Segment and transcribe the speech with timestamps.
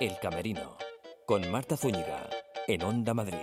[0.00, 0.76] El Camerino,
[1.26, 2.28] con Marta Zúñiga,
[2.66, 3.38] en Onda Madrid.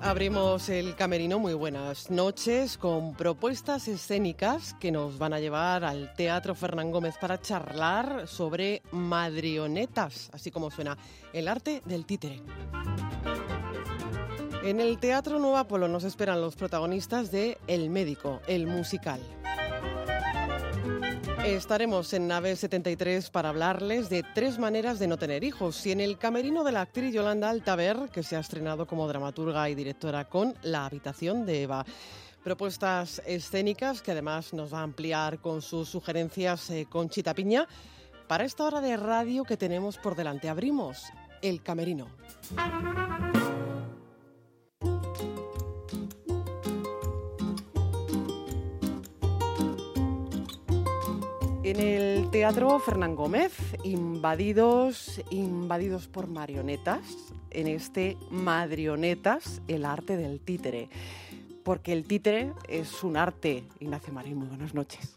[0.00, 6.14] Abrimos el camerino, muy buenas noches, con propuestas escénicas que nos van a llevar al
[6.14, 10.96] Teatro Fernán Gómez para charlar sobre madrionetas, así como suena,
[11.32, 12.40] el arte del títere.
[14.64, 19.20] En el Teatro Nueva Polo nos esperan los protagonistas de El Médico, el musical.
[21.44, 26.00] Estaremos en Nave 73 para hablarles de tres maneras de no tener hijos y en
[26.00, 30.28] el camerino de la actriz Yolanda Altaver, que se ha estrenado como dramaturga y directora
[30.28, 31.84] con La habitación de Eva.
[32.44, 37.66] Propuestas escénicas que además nos va a ampliar con sus sugerencias eh, con Chita Piña.
[38.28, 41.02] Para esta hora de radio que tenemos por delante, abrimos
[41.42, 42.06] el camerino.
[51.72, 53.50] En el Teatro Fernán Gómez,
[53.82, 57.00] invadidos, invadidos por marionetas,
[57.50, 60.90] en este Madrionetas, el arte del títere.
[61.64, 63.64] Porque el títere es un arte.
[63.80, 65.16] Ignacio Marín, muy buenas noches.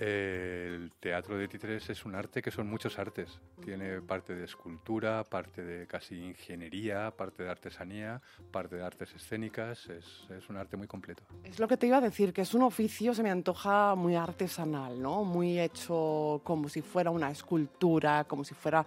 [0.00, 3.40] El teatro de títeres es un arte que son muchos artes.
[3.60, 9.88] Tiene parte de escultura, parte de casi ingeniería, parte de artesanía, parte de artes escénicas.
[9.88, 11.24] Es, es, un arte muy completo.
[11.42, 14.14] Es lo que te iba a decir, que es un oficio, se me antoja muy
[14.14, 15.24] artesanal, ¿no?
[15.24, 18.86] Muy hecho como si fuera una escultura, como si fuera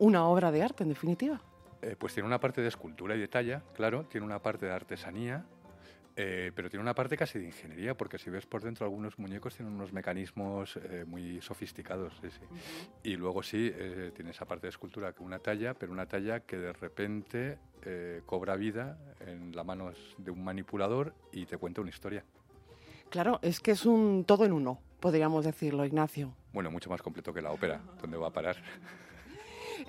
[0.00, 1.40] una obra de arte, en definitiva.
[1.82, 4.72] Eh, pues tiene una parte de escultura y de talla, claro, tiene una parte de
[4.72, 5.44] artesanía
[6.16, 9.56] eh, pero tiene una parte casi de ingeniería, porque si ves por dentro algunos muñecos
[9.56, 12.14] tienen unos mecanismos eh, muy sofisticados.
[12.20, 12.40] Sí, sí.
[13.02, 16.40] Y luego sí, eh, tiene esa parte de escultura que una talla, pero una talla
[16.40, 17.58] que de repente
[18.26, 18.96] cobra vida
[19.26, 22.24] en la mano de un manipulador y te cuenta una historia.
[23.10, 26.32] Claro, es que es un todo en uno, podríamos decirlo, Ignacio.
[26.52, 28.56] Bueno, mucho más completo que la ópera, donde va a parar.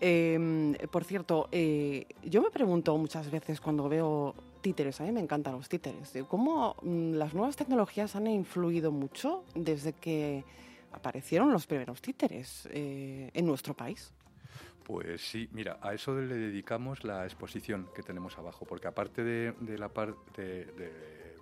[0.02, 5.54] Eh, por cierto, yo me pregunto muchas veces cuando veo títeres, a mí me encantan
[5.54, 10.44] los títeres, cómo mm, las nuevas tecnologías han influido mucho desde que
[10.94, 14.12] aparecieron los primeros títeres eh, en nuestro país.
[14.84, 19.78] Pues sí, mira, a eso le dedicamos la exposición que tenemos abajo, porque aparte de,
[19.78, 21.36] la parte de,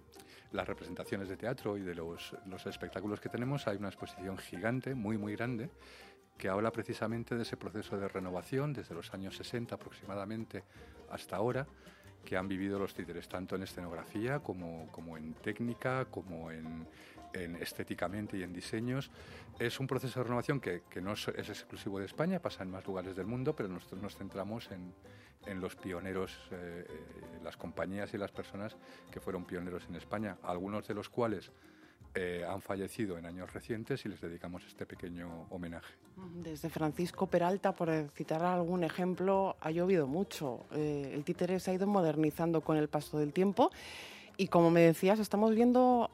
[0.51, 4.95] las representaciones de teatro y de los, los espectáculos que tenemos, hay una exposición gigante,
[4.95, 5.69] muy, muy grande,
[6.37, 10.63] que habla precisamente de ese proceso de renovación desde los años 60 aproximadamente
[11.09, 11.67] hasta ahora
[12.25, 16.87] que han vivido los títeres, tanto en escenografía como, como en técnica, como en,
[17.33, 19.09] estéticamente y en diseños.
[19.59, 22.85] Es un proceso de renovación que, que, no es, exclusivo de España, pasa en más
[22.85, 24.93] lugares del mundo, pero nosotros nos centramos en,
[25.45, 28.75] en los pioneros, eh, eh, las compañías y las personas
[29.11, 31.51] que fueron pioneros en España, algunos de los cuales
[32.13, 35.93] eh, han fallecido en años recientes y les dedicamos este pequeño homenaje.
[36.43, 40.65] Desde Francisco Peralta, por citar algún ejemplo, ha llovido mucho.
[40.71, 43.71] Eh, el títere se ha ido modernizando con el paso del tiempo
[44.37, 46.09] y como me decías, estamos viendo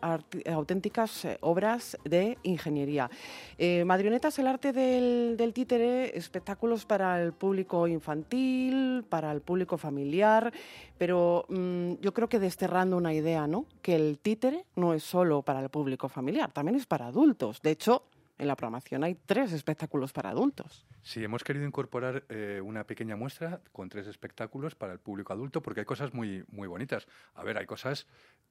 [0.45, 3.09] auténticas eh, obras de ingeniería.
[3.57, 10.51] Eh, Madrionetas, el arte del, títere, espectáculos para el público infantil, para el público familiar,
[10.97, 13.66] pero mm, yo creo que desterrando una idea, ¿no?
[13.81, 17.61] Que el títere no es solo para el público familiar, también es para adultos.
[17.61, 18.03] De hecho,
[18.37, 20.85] en la programación hay tres espectáculos para adultos.
[21.01, 25.61] Sí, hemos querido incorporar eh, una pequeña muestra con tres espectáculos para el público adulto
[25.61, 27.07] porque hay cosas muy, muy bonitas.
[27.33, 28.07] A ver, hay cosas...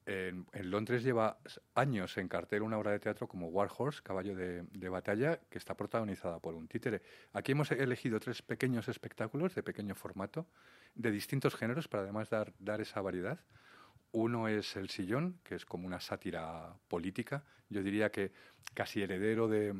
[0.08, 1.38] En, Londres lleva
[1.74, 5.76] años en cartel una obra de teatro como War Horse, Caballo de, Batalla, que está
[5.76, 7.02] protagonizada por un títere.
[7.32, 10.46] Aquí hemos elegido tres pequeños espectáculos de pequeño formato,
[10.94, 13.40] de distintos géneros, para además dar, dar esa variedad.
[14.16, 17.44] Uno es El Sillón, que es como una sátira política.
[17.68, 18.32] Yo diría que
[18.72, 19.74] casi heredero de,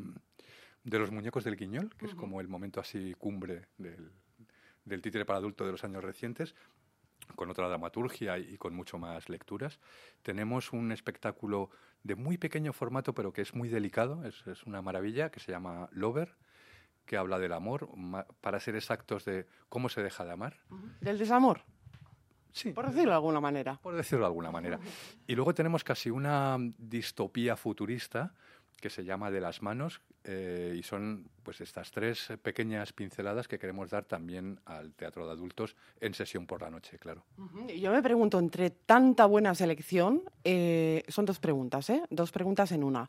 [0.84, 4.12] los muñecos del Guiñol, que es como el momento así cumbre del,
[4.84, 6.54] del títere para adulto de los años recientes,
[7.34, 9.80] con otra dramaturgia y con mucho más lecturas.
[10.22, 11.70] Tenemos un espectáculo
[12.02, 15.50] de muy pequeño formato, pero que es muy delicado, es, es una maravilla, que se
[15.50, 16.36] llama Lover,
[17.06, 17.88] que habla del amor,
[18.42, 20.58] para ser exactos de cómo se deja de amar.
[21.00, 21.62] ¿Del desamor?
[22.56, 22.72] Sí.
[22.72, 23.78] Por decirlo de alguna manera.
[23.82, 24.80] Por decirlo de alguna manera.
[25.26, 28.32] Y luego tenemos casi una distopía futurista
[28.80, 33.58] que se llama De las manos eh, y son pues estas tres pequeñas pinceladas que
[33.58, 37.26] queremos dar también al teatro de adultos en sesión por la noche, claro.
[37.78, 42.02] Yo me pregunto, entre tanta buena selección, eh, son dos preguntas, ¿eh?
[42.08, 43.08] Dos preguntas en una.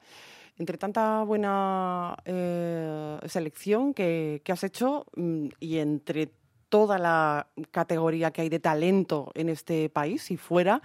[0.58, 6.32] Entre tanta buena eh, selección que, que, has hecho mm, y entre
[6.70, 10.82] toda la categoría que hay de talento en este país y fuera,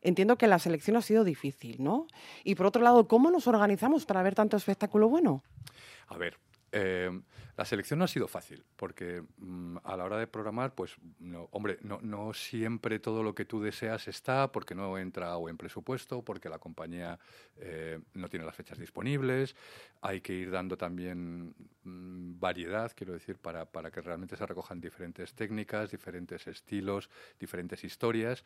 [0.00, 2.06] entiendo que la selección ha sido difícil, ¿no?
[2.44, 5.42] Y por otro lado, ¿cómo nos organizamos para ver tanto espectáculo bueno?
[6.08, 6.36] A ver,
[6.74, 7.10] Eh,
[7.56, 11.48] la selección no ha sido fácil, porque mm, a la hora de programar, pues, no,
[11.52, 15.58] hombre, no, no, siempre todo lo que tú deseas está, porque no entra o en
[15.58, 17.18] presupuesto, porque la compañía
[17.58, 19.54] eh, no tiene las fechas disponibles.
[20.00, 21.54] Hay que ir dando también
[21.84, 27.84] mm, variedad, quiero decir, para, para que realmente se recojan diferentes técnicas, diferentes estilos, diferentes
[27.84, 28.44] historias.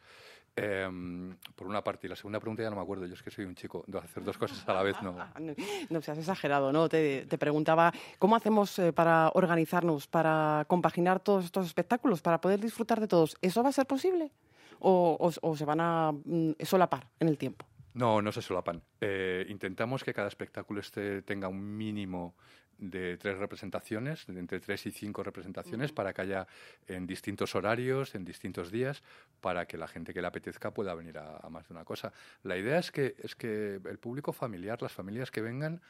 [0.57, 3.31] Em, por una parte, y la segunda pregunta ya no me acuerdo, yo es que
[3.31, 5.13] soy un chico, de hacer dos cosas a la vez no.
[5.39, 5.55] no,
[5.91, 6.89] no seas exagerado, ¿no?
[6.89, 12.59] Te, te preguntaba, ¿cómo hacemos eh, para organizarnos, para compaginar todos estos espectáculos, para poder
[12.59, 13.37] disfrutar de todos?
[13.41, 14.33] ¿Eso va a ser posible?
[14.81, 17.65] ¿O, o, o se van a mm, solapar en el tiempo?
[17.95, 18.83] No, no se solapan.
[19.01, 22.35] Eh, intentamos que cada espectáculo este tenga un mínimo
[22.77, 26.47] de tres representaciones, de entre tres y cinco representaciones, para que haya
[26.87, 29.03] en distintos horarios, en distintos días,
[29.41, 32.13] para que la gente que le apetezca pueda venir a, a más de una cosa.
[32.43, 35.81] La idea es que, es que el público familiar, las familias que vengan,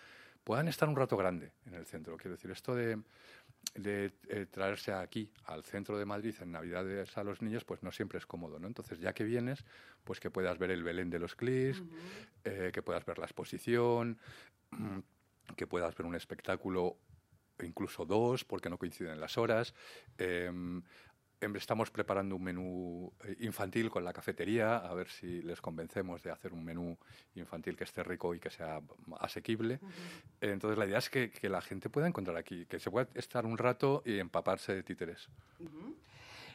[0.47, 2.17] puedan estar un rato grande en el centro.
[2.17, 3.03] Quiero decir, esto de,
[3.75, 7.91] de eh, traerse aquí, al centro de Madrid, en Navidades a los niños, pues no
[7.91, 8.69] siempre es cómodo, ¿no?
[8.69, 9.65] Entonces, ya que vienes,
[10.05, 12.29] pues que puedas ver el Belén de los Clis, uh -huh.
[12.45, 14.21] eh, que puedas ver la exposición,
[15.57, 16.97] que puedas ver un espectáculo,
[17.61, 19.75] incluso dos, porque no coinciden las horas.
[20.17, 20.53] Eh,
[21.41, 26.31] estamos preparando un menú eh, infantil con la cafetería, a ver si les convencemos de
[26.31, 26.97] hacer un menú
[27.35, 28.81] infantil que esté rico y que sea
[29.21, 29.79] asequible.
[29.81, 30.53] Uh -huh.
[30.53, 33.45] Entonces, la idea es que, que, la gente pueda encontrar aquí, que se pueda estar
[33.45, 35.29] un rato y empaparse de títeres.
[35.59, 35.95] Uh -huh.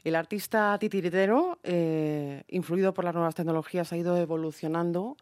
[0.03, 5.15] El artista titiritero, eh, influido por las nuevas tecnologías, ha ido evolucionando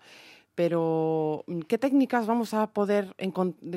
[0.56, 3.16] pero ¿qué técnicas vamos a poder,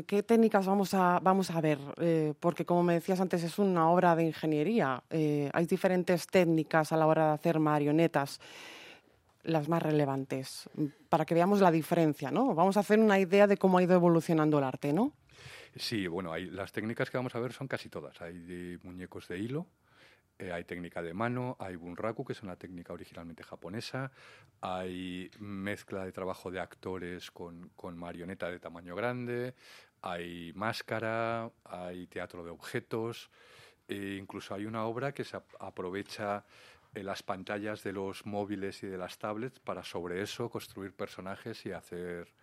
[0.07, 1.79] qué técnicas vamos a, vamos a ver?
[1.99, 5.03] Eh, porque como me decías antes, es una obra de ingeniería.
[5.11, 8.41] Eh, hay diferentes técnicas a la hora de hacer marionetas,
[9.45, 10.69] las más relevantes,
[11.09, 12.55] para que veamos la diferencia, ¿no?
[12.55, 15.13] Vamos a hacer una idea de cómo ha ido evolucionando el arte, ¿no?
[15.77, 18.21] Sí, bueno, hay, las técnicas que vamos a ver son casi todas.
[18.21, 19.67] Hay muñecos de hilo,
[20.43, 24.11] eh, hay técnica de mano, hay bunraku, que es una técnica originalmente japonesa,
[24.61, 29.55] hay mezcla de trabajo de actores con, con marioneta de tamaño grande,
[30.00, 33.31] hay máscara, hay teatro de objetos,
[33.87, 36.45] e incluso hay una obra que se aprovecha
[36.93, 41.65] en las pantallas de los móviles y de las tablets para sobre eso construir personajes
[41.67, 42.35] y hacer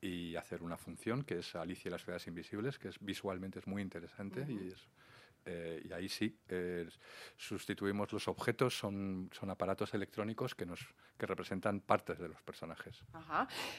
[0.00, 3.66] y hacer una función que es Alicia y las ciudades invisibles, que es visualmente es
[3.66, 4.64] muy interesante uh -huh.
[4.64, 4.88] y es
[5.46, 6.88] eh, y ahí sí, eh,
[7.36, 10.80] sustituimos los objetos, son, son aparatos electrónicos que, nos,
[11.16, 13.04] que representan partes de los personajes.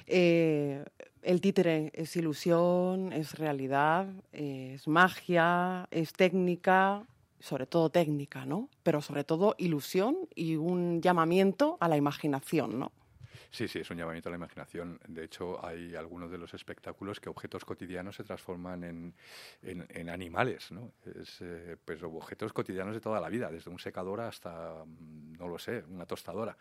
[0.05, 0.83] Eh,
[1.21, 7.05] el títere es ilusión, es realidad, es magia, es técnica,
[7.39, 8.69] sobre todo técnica, ¿no?
[8.83, 12.91] Pero sobre todo ilusión y un llamamiento a la imaginación, ¿no?
[13.51, 14.99] Sí, sí, es un llamamiento a la imaginación.
[15.07, 19.13] De hecho, hay algunos de los espectáculos que objetos cotidianos se transforman en,
[19.61, 20.93] en, en animales, ¿no?
[21.05, 25.57] Es, eh, pues, objetos cotidianos de toda la vida, desde un secador hasta, no lo
[25.57, 26.57] sé, una tostadora.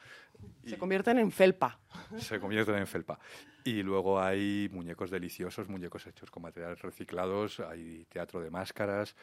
[0.65, 1.79] Se y convierten en felpa.
[2.19, 3.19] Se convierten en felpa.
[3.65, 9.17] Y luego hay muñecos deliciosos, muñecos hechos con materiales reciclados, hay teatro de máscaras.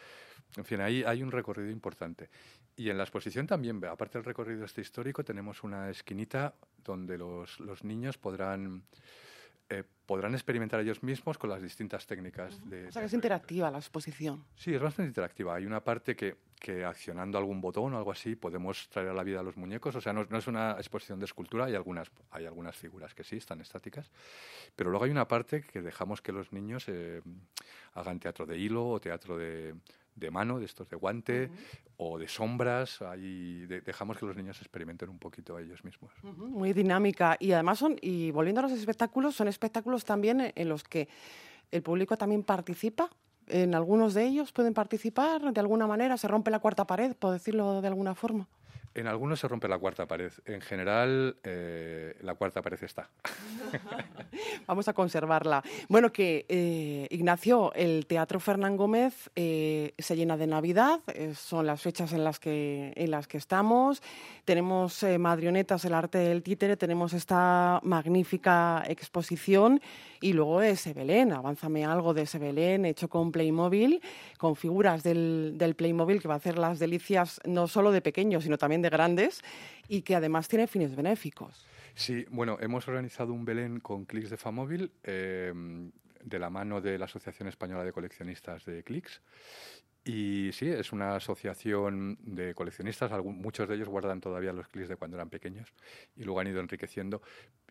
[0.57, 2.29] En fin, ahí hay un recorrido importante.
[2.75, 7.59] Y en la exposición también, aparte del recorrido este histórico, tenemos una esquinita donde los,
[7.59, 8.83] los niños podrán,
[9.69, 12.59] eh, podrán experimentar ellos mismos con las distintas técnicas.
[12.69, 14.43] De, o sea, que es interactiva la exposición.
[14.55, 15.55] Sí, es bastante interactiva.
[15.55, 19.23] Hay una parte que, que accionando algún botón o algo así podemos traer a la
[19.23, 19.95] vida a los muñecos.
[19.95, 23.23] O sea, no, no, es una exposición de escultura, hay algunas, hay algunas figuras que
[23.23, 24.09] sí están estáticas,
[24.75, 27.21] pero luego hay una parte que dejamos que los niños eh,
[27.95, 29.75] hagan teatro de hilo o teatro de
[30.15, 31.93] de mano, de estos de guante uh -huh.
[31.97, 33.01] o de sombras.
[33.01, 36.11] Ahí de, dejamos que los niños experimenten un poquito ellos mismos.
[36.23, 36.47] Uh -huh.
[36.47, 37.37] Muy dinámica.
[37.39, 41.07] Y además son, y volviendo a los espectáculos, son espectáculos también en los que
[41.71, 43.09] el público también participa.
[43.47, 47.31] En algunos de ellos pueden participar de alguna manera, se rompe la cuarta pared, por
[47.33, 48.47] decirlo de alguna forma.
[48.95, 50.31] En algunos se rompe la cuarta pared.
[50.45, 53.09] En general, eh, la cuarta pared está.
[54.67, 55.63] Vamos a conservarla.
[55.89, 60.99] Bueno, que eh, Ignacio, el Teatro Fernán Gómez eh, se llena de Navidad.
[61.07, 64.01] Eh, son las fechas en las que, en las que estamos.
[64.45, 66.77] Tenemos Madrionetas, el arte del títere.
[66.77, 69.81] Tenemos esta magnífica exposición.
[70.21, 71.33] Y luego ese Belén.
[71.33, 74.01] Avánzame algo de ese Belén hecho con Playmobil,
[74.37, 78.43] con figuras del, del Playmobil que va a hacer las delicias no solo de pequeños,
[78.43, 79.41] sino también de grandes
[79.87, 81.65] y que además tiene fines benéficos.
[81.95, 85.53] Sí, bueno, hemos organizado un Belén con clics de Famóvil eh,
[86.23, 89.21] de la mano de la Asociación Española de Coleccionistas de Clics.
[90.05, 94.89] Y sí, es una asociación de coleccionistas, algún, muchos de ellos guardan todavía los clics
[94.89, 95.73] de cuando eran pequeños
[96.17, 97.21] y luego han ido enriqueciendo.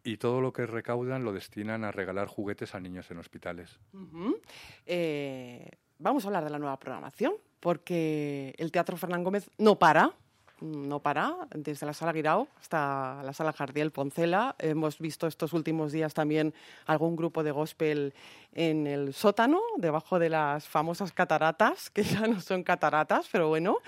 [0.02, 3.78] Y todo lo que recaudan lo destinan a regalar juguetes a niños en hospitales.
[3.92, 4.40] Uh -huh.
[4.86, 10.14] eh, vamos a hablar de la nueva programación, porque el Teatro Fernán Gómez no para,
[10.62, 14.54] no para, desde la sala Guirao hasta la sala Jardiel Poncela.
[14.58, 16.54] Hemos visto estos últimos días también
[16.86, 18.14] algún grupo de gospel
[18.54, 23.78] en el sótano, debajo de las famosas cataratas, que ya no son cataratas, pero bueno,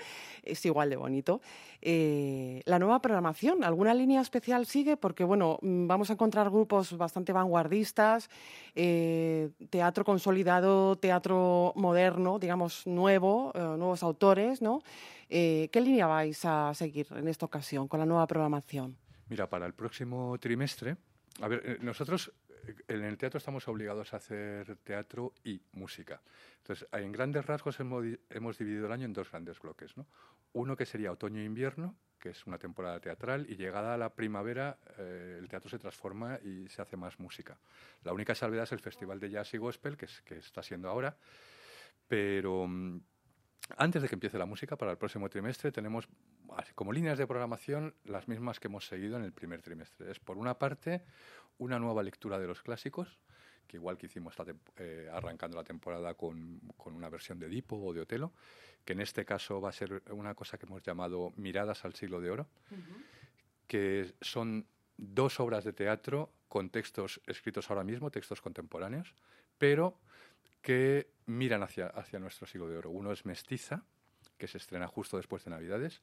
[0.43, 1.41] es igual de bonito.
[1.81, 4.97] Eh, la nueva programación, ¿alguna línea especial sigue?
[4.97, 8.29] Porque bueno, mm, vamos a encontrar grupos bastante vanguardistas,
[8.73, 14.81] eh, teatro consolidado, teatro moderno, digamos, nuevo, eh, nuevos autores, ¿no?
[15.27, 18.95] ¿Qué línea vais a seguir en esta ocasión con la nueva programación?
[19.27, 20.97] Mira, para el próximo trimestre,
[21.41, 22.31] a ver, nosotros
[22.87, 26.21] en el teatro estamos obligados a hacer teatro y música.
[26.57, 29.95] Entonces, en grandes rasgos hemos, dividido el año en dos grandes bloques.
[29.97, 30.05] ¿no?
[30.53, 34.79] Uno que sería otoño e que es una temporada teatral, y llegada a la primavera
[34.97, 37.59] eh, el teatro se transforma y se hace más música.
[38.03, 40.89] La única salvedad es el Festival de Jazz y Gospel, que, es, que está siendo
[40.89, 41.15] ahora,
[42.07, 42.99] pero mm,
[43.77, 46.07] antes de que empiece la música, para el próximo trimestre, tenemos
[46.75, 50.11] como líneas de programación las mismas que hemos seguido en el primer trimestre.
[50.11, 51.03] Es, por una parte,
[51.57, 53.19] una nueva lectura de los clásicos,
[53.67, 54.35] que igual que hicimos
[54.77, 58.33] eh, arrancando la temporada con, una versión de Edipo o de Otelo,
[58.83, 62.21] que en este caso va a ser una cosa que hemos llamado Miradas al siglo
[62.21, 62.47] de oro,
[63.67, 69.13] que son dos obras de teatro con textos escritos ahora mismo, textos contemporáneos,
[69.57, 69.97] pero
[70.61, 72.89] que miran hacia, hacia nuestro siglo de oro.
[72.91, 73.83] Uno es Mestiza,
[74.37, 76.01] que se estrena justo después de Navidades,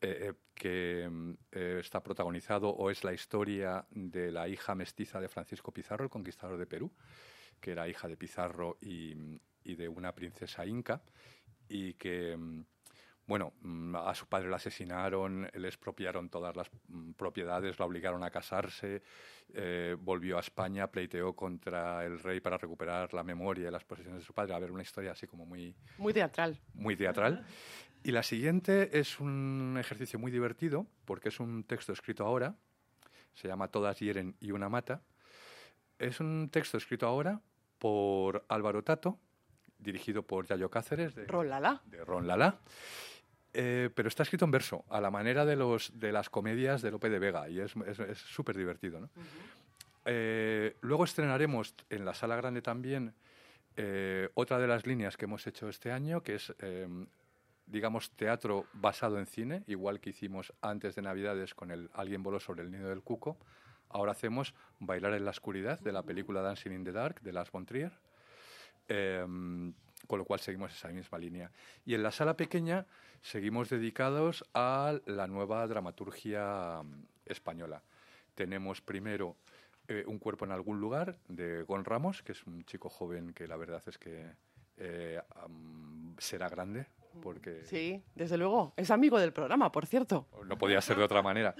[0.00, 1.08] eh, eh, que
[1.52, 6.10] eh, está protagonizado o es la historia de la hija mestiza de Francisco Pizarro, el
[6.10, 6.92] conquistador de Perú,
[7.60, 9.14] que era hija de Pizarro y,
[9.64, 11.02] y de una princesa inca,
[11.68, 12.64] y que mm,
[13.26, 18.22] bueno, mm, a su padre lo asesinaron, le expropiaron todas las mm, propiedades, la obligaron
[18.22, 19.02] a casarse,
[19.52, 24.20] eh, volvió a España, pleiteó contra el rey para recuperar la memoria y las posesiones
[24.20, 24.54] de su padre.
[24.54, 25.74] A ver, una historia así como muy...
[25.98, 26.60] Muy teatral.
[26.74, 27.44] Muy teatral.
[28.04, 32.54] Y la siguiente es un ejercicio muy divertido, porque es un texto escrito ahora,
[33.34, 35.02] se llama Todas hieren y una mata.
[35.98, 37.40] Es un texto escrito ahora
[37.78, 39.18] por Álvaro Tato,
[39.78, 41.14] dirigido por Yayo Cáceres.
[41.14, 41.82] De Ron Lala.
[41.86, 42.60] De Ron Lala.
[43.58, 46.90] Eh, pero está escrito en verso, a la manera de, los, de las comedias de
[46.90, 47.72] Lope de Vega, y es
[48.18, 49.08] súper divertido.
[50.04, 53.14] Eh, luego estrenaremos en la Sala Grande también
[53.74, 56.54] eh, otra de las líneas que hemos hecho este año, que es,
[57.64, 62.38] digamos, teatro basado en cine, igual que hicimos antes de Navidades con el Alguien voló
[62.40, 63.38] sobre el nido del cuco.
[63.88, 67.50] Ahora hacemos Bailar en la oscuridad de la película Dancing in the Dark de Lars
[67.50, 67.92] von Trier
[70.06, 71.50] con lo cual seguimos esa misma línea.
[71.84, 72.86] Y en la sala pequeña
[73.22, 77.82] seguimos dedicados a la nueva dramaturgia mm, española.
[78.34, 79.36] Tenemos primero
[79.88, 83.46] eh, Un cuerpo en algún lugar de Gon Ramos, que es un chico joven que
[83.46, 84.32] la verdad es que
[84.78, 85.20] eh,
[86.18, 86.86] será grande.
[87.22, 88.74] Porque sí, desde luego.
[88.76, 90.26] Es amigo del programa, por cierto.
[90.44, 91.54] No podía ser de otra manera.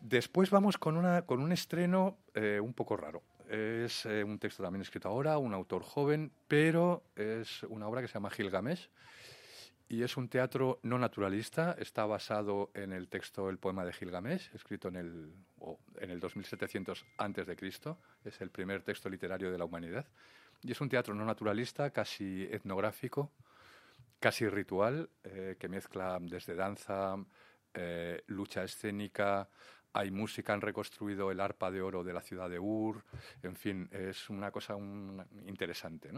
[0.00, 3.22] Después vamos con, una, con un estreno eh, un poco raro.
[3.48, 8.08] Es eh, un texto también escrito ahora, un autor joven, pero es una obra que
[8.08, 8.88] se llama Gilgamesh
[9.88, 11.76] y es un teatro no naturalista.
[11.78, 15.32] Está basado en el texto El poema de Gilgamesh, escrito en el,
[16.00, 17.98] en el 2700 antes de Cristo.
[18.24, 20.06] Es el primer texto literario de la humanidad.
[20.62, 23.30] Y es un teatro no naturalista, casi etnográfico,
[24.18, 27.16] casi ritual, eh, que mezcla desde danza,
[27.72, 29.48] eh, lucha escénica,
[29.96, 33.02] hay música, han reconstruido el arpa de oro de la ciudad de Ur,
[33.42, 34.76] en fin, es una cosa
[35.46, 36.10] interesante.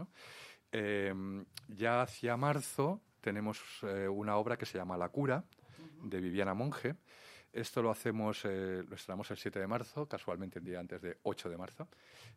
[0.71, 5.45] Em, ya hacia marzo tenemos eh, una obra que se llama La cura,
[6.03, 6.95] de Viviana Monge.
[7.53, 11.17] Esto lo hacemos, eh, lo estrenamos el 7 de marzo, casualmente el día antes de
[11.23, 11.87] 8 de marzo.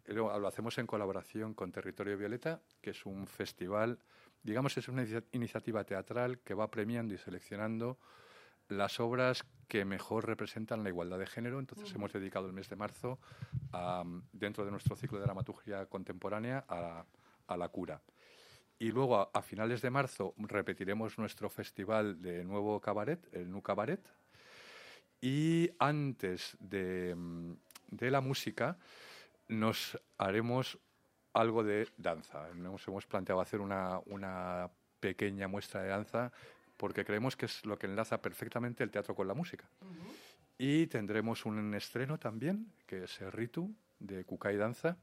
[0.07, 3.99] Lo hacemos en colaboración con Territorio Violeta, que es un festival,
[4.43, 7.99] digamos, es una iniciativa teatral que va premiando y seleccionando
[8.69, 11.59] las obras que mejor representan la igualdad de género.
[11.59, 13.19] Entonces hemos dedicado el mes de marzo,
[14.31, 18.03] dentro de nuestro ciclo de dramaturgia contemporánea, a, la cura.
[18.79, 24.07] Y luego, a, finales de marzo, repetiremos nuestro festival de nuevo cabaret, el Nu Cabaret.
[25.23, 27.17] Y antes de,
[27.99, 28.77] la música,
[29.49, 30.79] nos haremos
[31.33, 32.47] algo de danza.
[32.53, 34.69] Nos hemos planteado hacer una, una
[35.01, 36.31] pequeña muestra de danza
[36.83, 39.71] porque creemos que es lo que enlaza perfectamente el teatro con la música.
[40.59, 44.97] Y tendremos un estreno también, que es Ritu, de Kukai Danza.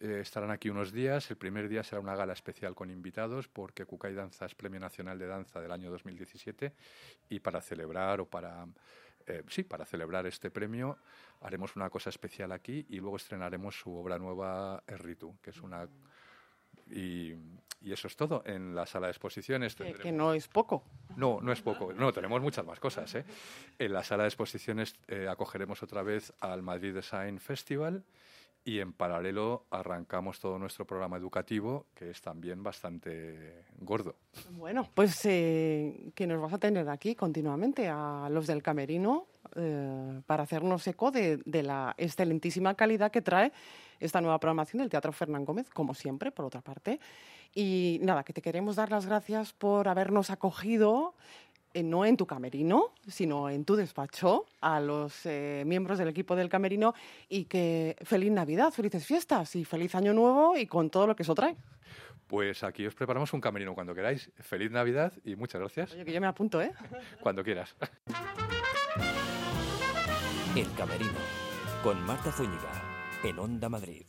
[0.00, 1.30] Eh, estarán aquí unos días.
[1.30, 5.16] El primer día será una gala especial con invitados, porque Kukai Danza es Premio Nacional
[5.16, 6.72] de Danza del año 2017.
[7.28, 8.66] Y para celebrar o para.
[9.28, 10.98] Eh, sí, para celebrar este premio
[11.42, 15.88] haremos una cosa especial aquí y luego estrenaremos su obra nueva, Ritu, que es una
[16.90, 17.34] y,
[17.82, 18.42] eso es todo.
[18.44, 20.84] En la sala de exposiciones Que, no es poco.
[21.16, 21.92] No, no es poco.
[21.92, 23.14] No, tenemos muchas más cosas.
[23.14, 23.24] ¿eh?
[23.78, 28.04] En la sala de exposiciones eh, acogeremos otra vez al Madrid Design Festival
[28.64, 34.16] y en paralelo arrancamos todo nuestro programa educativo, que es también bastante gordo.
[34.50, 40.20] Bueno, pues eh, que nos vas a tener aquí continuamente a los del Camerino eh,
[40.26, 43.52] para hacernos eco de, de, la excelentísima calidad que trae
[43.98, 47.00] esta nueva programación del Teatro Fernán Gómez, como siempre, por otra parte.
[47.54, 51.14] Y nada, que te queremos dar las gracias por habernos acogido
[51.72, 56.34] eh, no en tu camerino, sino en tu despacho, a los eh, miembros del equipo
[56.34, 56.94] del camerino
[57.28, 61.22] y que feliz Navidad, felices fiestas y feliz Año Nuevo y con todo lo que
[61.22, 61.56] eso trae.
[62.26, 64.30] Pues aquí os preparamos un camerino cuando queráis.
[64.40, 65.92] Feliz Navidad y muchas gracias.
[65.92, 66.72] Oye, que yo me apunto, ¿eh?
[67.20, 67.76] cuando quieras.
[70.56, 71.18] El camerino,
[71.84, 72.72] con Marta Zúñiga,
[73.22, 74.06] en Onda Madrid.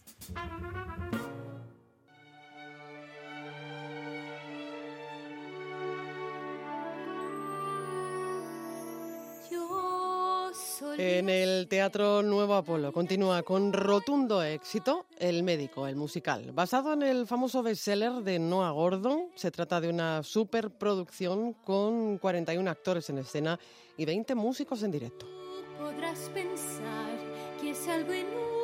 [10.97, 16.51] En el Teatro Nuevo Apolo continúa con rotundo éxito El médico, el musical.
[16.53, 22.69] Basado en el famoso bestseller de Noah Gordon, se trata de una superproducción con 41
[22.69, 23.59] actores en escena
[23.95, 25.27] y 20 músicos en directo.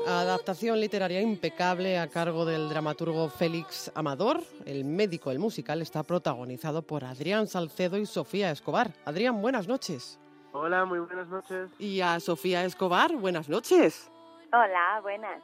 [0.08, 4.44] Adaptación literaria impecable a cargo del dramaturgo Félix Amador.
[4.66, 8.94] El médico, el musical, está protagonizado por Adrián Salcedo y Sofía Escobar.
[9.06, 10.20] Adrián, buenas noches.
[10.60, 11.70] Hola, muy buenas noches.
[11.78, 14.10] Y a Sofía Escobar, buenas noches.
[14.52, 15.44] Hola, buenas.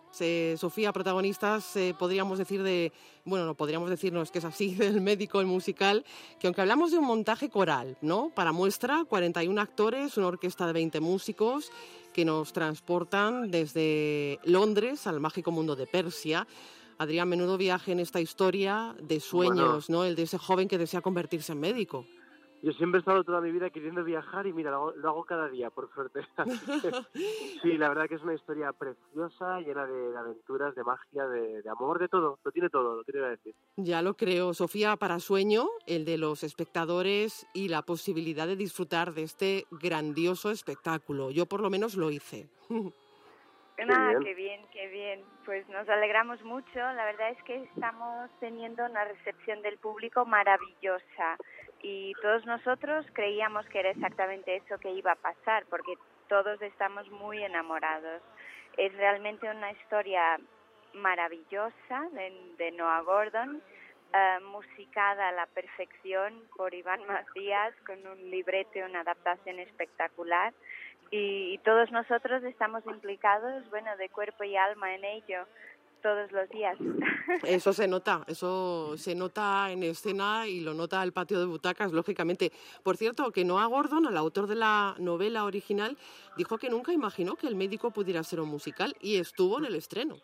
[0.60, 2.92] Sofía, protagonistas, eh, podríamos decir de,
[3.24, 6.04] bueno, no podríamos decirnos que es así, del médico, el musical,
[6.40, 8.32] que aunque hablamos de un montaje coral, ¿no?
[8.34, 11.72] Para muestra, 41 actores, una orquesta de 20 músicos
[12.12, 16.48] que nos transportan desde Londres al mágico mundo de Persia.
[16.98, 20.06] Adrián, menudo viaje en esta historia de sueños, ¿no?
[20.06, 22.06] El de ese joven que desea convertirse en médico.
[22.64, 25.70] Yo siempre he estado toda mi vida queriendo viajar y mira, lo hago, cada día,
[25.70, 26.22] por suerte.
[27.62, 32.00] sí, la verdad que es una historia preciosa, llena de, aventuras, de magia, de, amor,
[32.00, 32.40] de todo.
[32.42, 33.54] Lo tiene todo, lo quiero decir.
[33.76, 34.54] Ya lo creo.
[34.54, 40.50] Sofía, para sueño, el de los espectadores y la posibilidad de disfrutar de este grandioso
[40.50, 41.32] espectáculo.
[41.32, 42.48] Yo por lo menos lo hice.
[43.90, 45.24] Ah, qué bien, qué bien.
[45.46, 46.76] Pues nos alegramos mucho.
[46.76, 51.38] La verdad es que estamos teniendo una recepción del público maravillosa
[51.84, 55.96] y todos nosotros creíamos que era exactamente eso que iba a pasar, porque
[56.30, 58.22] todos estamos muy enamorados.
[58.78, 60.40] Es realmente una historia
[60.94, 62.08] maravillosa
[62.58, 63.62] de, Noah Gordon,
[64.14, 70.54] eh, musicada a la perfección por Iván Macías, con un libreto una adaptación espectacular.
[71.16, 75.46] y todos nosotros estamos implicados, bueno, de cuerpo y alma en ello
[76.04, 76.78] todos los días.
[77.44, 81.92] Eso se nota, eso se nota en escena y lo nota el patio de butacas,
[81.92, 82.52] lógicamente.
[82.84, 85.98] Por cierto, que Noah Gordon, el autor de la novela original,
[86.38, 89.76] dijo que nunca imaginó que el médico pudiera ser un musical y estuvo en el
[89.76, 90.18] estreno.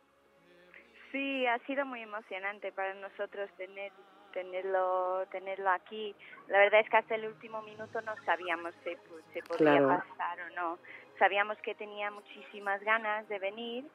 [1.12, 3.92] Sí, ha sido muy emocionante para nosotros tener
[4.34, 6.16] tenerlo tenerlo aquí.
[6.48, 8.92] La verdad es que hasta el último minuto no sabíamos si,
[9.34, 10.80] se podía pasar o no.
[11.18, 13.86] Sabíamos que tenía muchísimas ganas de venir,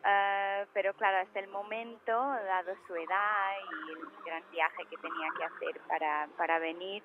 [0.00, 5.28] Uh, pero claro, hasta el momento, dado su edad y el gran viaje que tenía
[5.36, 7.02] que hacer para, para venir,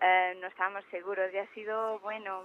[0.00, 2.44] uh, no estábamos seguros y ha sido, bueno,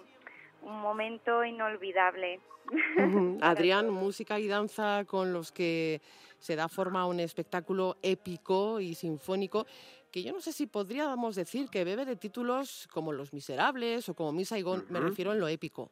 [0.64, 2.40] un momento inolvidable.
[3.42, 6.02] Adrián, música y danza con los que
[6.40, 9.68] se da forma a un espectáculo épico y sinfónico
[10.12, 14.14] que yo no sé si podríamos decir que bebe de títulos como Los Miserables o
[14.14, 15.92] como Misa y me refiero en lo épico.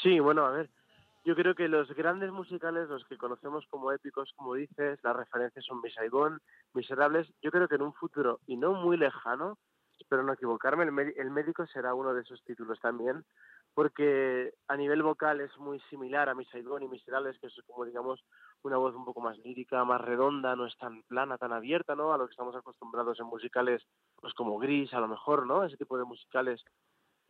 [0.00, 0.70] Sí, bueno, a ver,
[1.24, 5.64] yo creo que los grandes musicales, los que conocemos como épicos, como dices, las referencias
[5.64, 5.96] son Miss
[6.72, 7.30] Miserables.
[7.42, 9.58] Yo creo que en un futuro y no muy lejano,
[9.98, 13.24] espero no equivocarme, el, médico será uno de esos títulos también,
[13.74, 18.24] porque a nivel vocal es muy similar a Miss y Miserables, que es como digamos
[18.62, 22.12] una voz un poco más lírica, más redonda, no es tan plana, tan abierta, ¿no?
[22.12, 23.82] A lo que estamos acostumbrados en musicales,
[24.16, 25.64] pues como Gris, a lo mejor, ¿no?
[25.64, 26.64] Ese tipo de musicales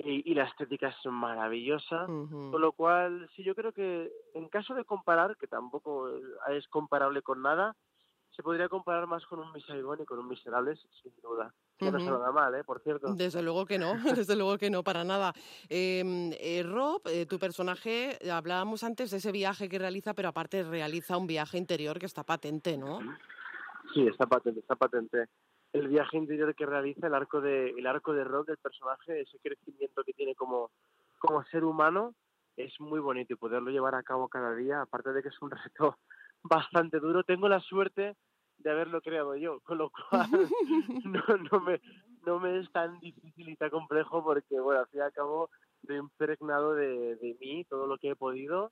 [0.04, 4.84] y, la estética es maravillosa, con lo cual sí yo creo que en caso de
[4.84, 6.08] comparar, que tampoco
[6.48, 7.76] es comparable con nada,
[8.30, 11.52] se podría comparar más con un Misaigón y con un Miserables, sin duda.
[11.76, 12.64] Que no se nada mal, ¿eh?
[12.64, 13.12] Por cierto.
[13.14, 15.34] Desde luego que no, desde luego que no, para nada.
[15.68, 20.62] Em, eh, Rob, eh, tu personaje, hablábamos antes de ese viaje que realiza, pero aparte
[20.62, 23.00] realiza un viaje interior que está patente, ¿no?
[23.92, 25.28] Sí, está patente, está patente
[25.72, 29.38] el viaje interior que realiza, el arco de, el arco de rock del personaje, ese
[29.38, 30.70] crecimiento que tiene como,
[31.18, 32.14] como ser humano,
[32.56, 35.50] es muy bonito y poderlo llevar a cabo cada día, aparte de que es un
[35.50, 35.96] reto
[36.42, 37.22] bastante duro.
[37.24, 38.16] Tengo la suerte
[38.58, 40.28] de haberlo creado yo, con lo cual
[41.04, 41.80] no, no, me,
[42.26, 45.50] no me es tan difícil y tan complejo porque, bueno, al fin y al cabo,
[45.88, 48.70] he impregnado de, de mí todo lo que he podido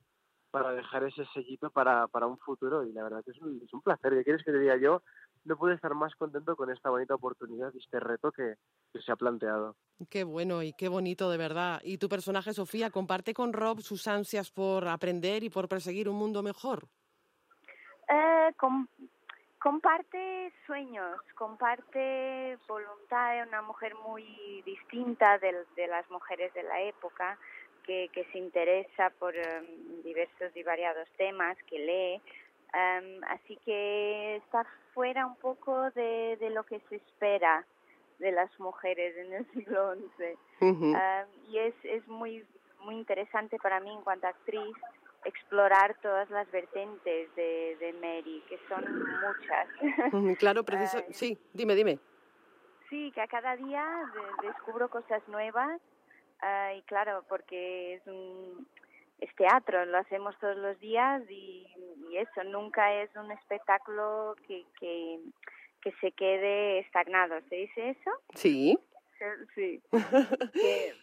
[0.51, 3.73] para dejar ese sellito para, para un futuro y la verdad que es un, es
[3.73, 4.13] un placer.
[4.13, 5.01] ¿Qué quieres que te diga yo?
[5.45, 8.55] No puedo estar más contento con esta bonita oportunidad y este reto que,
[8.93, 9.75] que, se ha planteado.
[10.09, 11.79] Qué bueno y qué bonito de verdad.
[11.83, 16.17] ¿Y tu personaje, Sofía, comparte con Rob sus ansias por aprender y por perseguir un
[16.17, 16.87] mundo mejor?
[18.09, 18.87] Eh, com
[19.59, 26.81] comparte sueños, comparte voluntad, es una mujer muy distinta de, de las mujeres de la
[26.81, 27.37] época
[27.83, 32.21] que, que se interesa por um, diversos y variados temas, que lee.
[32.71, 37.65] Um, así que está fuera un poco de, de, lo que se espera
[38.19, 40.37] de las mujeres en el siglo XI.
[40.61, 41.25] Uh -huh.
[41.25, 42.45] um, y es, es muy,
[42.81, 44.75] muy interesante para mí en cuanto a actriz
[45.25, 48.85] explorar todas las vertientes de, de Mary, que son
[49.25, 50.37] muchas.
[50.37, 50.99] Claro, preciso.
[50.99, 51.99] Uh, sí, dime, dime.
[52.89, 55.81] Sí, que a cada día de, descubro cosas nuevas
[56.41, 58.65] Uh, y claro, porque es un
[59.21, 61.67] es teatro, lo hacemos todos los días y,
[62.09, 65.19] y eso, nunca es un espectáculo que, que,
[65.81, 68.11] que se quede estagnado, ¿se dice eso?
[68.35, 68.77] Sí.
[69.53, 69.81] Sí.
[70.53, 70.93] que,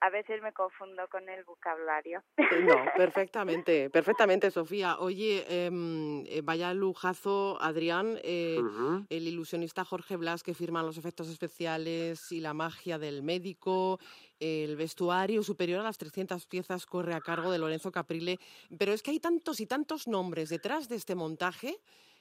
[0.00, 2.22] a veces me confundo con el vocabulario.
[2.36, 4.98] No, perfectamente, perfectamente, Sofía.
[4.98, 9.06] Oye, eh, vaya lujazo, Adrián, eh, uh -huh.
[9.08, 13.98] el ilusionista Jorge Blas que firma los efectos especiales y la magia del médico.
[14.40, 18.38] El vestuario superior a las 300 piezas corre a cargo de Lorenzo Caprile.
[18.78, 21.78] Pero es que hay tantos y tantos nombres detrás de este montaje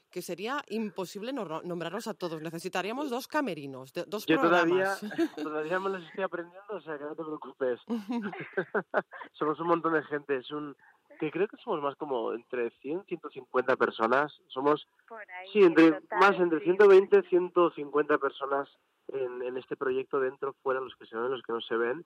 [0.09, 2.41] que sería imposible nombrarlos a todos.
[2.41, 4.99] Necesitaríamos dos camerinos, dos Yo programas.
[4.99, 7.79] todavía, todavía me los estoy aprendiendo, o sea que no te preocupes.
[9.33, 10.75] somos un montón de gente, es un
[11.19, 14.39] que creo que somos más como entre 100 150 personas.
[14.47, 16.65] Somos ahí, sí, entre total, más entre sí.
[16.65, 18.69] 120 150 personas
[19.09, 22.05] en, en este proyecto dentro, fuera los que se ven, los que no se ven.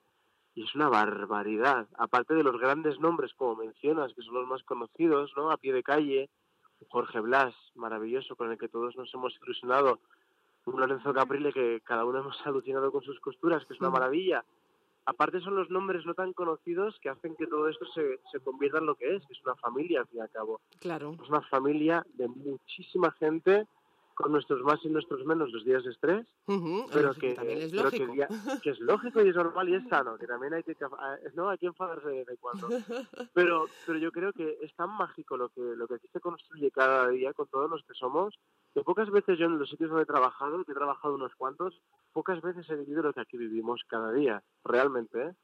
[0.56, 1.86] Y es una barbaridad.
[1.96, 5.50] Aparte de los grandes nombres, como mencionas, que son los más conocidos, ¿no?
[5.50, 6.30] A pie de calle,
[6.88, 10.00] Jorge Blas, maravilloso, con el que todos nos hemos ilusionado.
[10.66, 14.44] Un Lorenzo Caprile que cada uno hemos alucinado con sus costuras, que es una maravilla.
[15.06, 18.78] Aparte son los nombres no tan conocidos que hacen que todo esto se, se convierta
[18.78, 20.60] en lo que es, que es una familia al fin y al cabo.
[20.80, 21.16] Claro.
[21.22, 23.66] Es una familia de muchísima gente
[24.14, 26.86] con nuestros más y nuestros menos los días de estrés, uh -huh.
[26.92, 28.12] pero que, que, también es pero lógico.
[28.12, 30.76] que, que, es lógico y es normal y es sano, que también hay que
[31.34, 32.68] no hay que enfadarse de vez en cuando.
[33.34, 36.70] Pero pero yo creo que es tan mágico lo que lo que aquí se construye
[36.70, 38.38] cada día con todos los que somos,
[38.72, 41.80] que pocas veces yo en los sitios donde he trabajado, que he trabajado unos cuantos,
[42.12, 45.34] pocas veces he vivido lo que aquí vivimos cada día, realmente, ¿eh?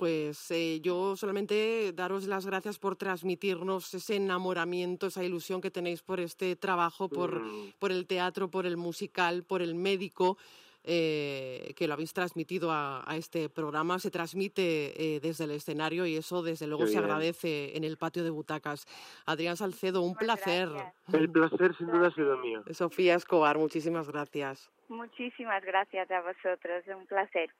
[0.00, 6.02] Pues eh, yo solamente daros las gracias por transmitirnos ese enamoramiento, esa ilusión que tenéis
[6.02, 7.74] por este trabajo, por, mm.
[7.78, 10.38] por el teatro, por el musical, por el médico.
[10.82, 16.06] Eh, que lo habéis transmitido a, a, este programa, se transmite eh, desde el escenario
[16.06, 17.04] y eso desde luego Qué se bien.
[17.04, 18.86] agradece en el patio de butacas.
[19.26, 20.70] Adrián Salcedo, un muchas placer.
[20.70, 20.94] Gracias.
[21.12, 22.64] El placer sin duda ha sido mío.
[22.70, 24.70] Sofía Escobar, muchísimas gracias.
[24.88, 27.50] Muchísimas gracias a vosotros, un placer.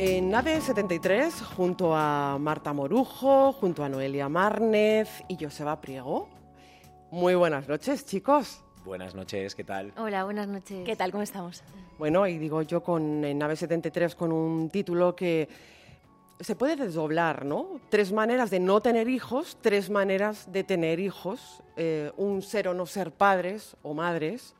[0.00, 6.28] En Nave 73, junto a Marta Morujo, junto a Noelia Márnez y Joseba Priego.
[7.10, 8.62] Muy buenas noches, chicos.
[8.84, 9.92] Buenas noches, ¿qué tal?
[9.96, 10.86] Hola, buenas noches.
[10.86, 11.10] ¿Qué tal?
[11.10, 11.64] ¿Cómo estamos?
[11.98, 15.48] Bueno, y digo yo con en Nave 73 con un título que
[16.38, 17.80] se puede desdoblar, ¿no?
[17.88, 22.74] Tres maneras de no tener hijos, tres maneras de tener hijos, eh, un ser o
[22.74, 24.54] no ser padres o madres.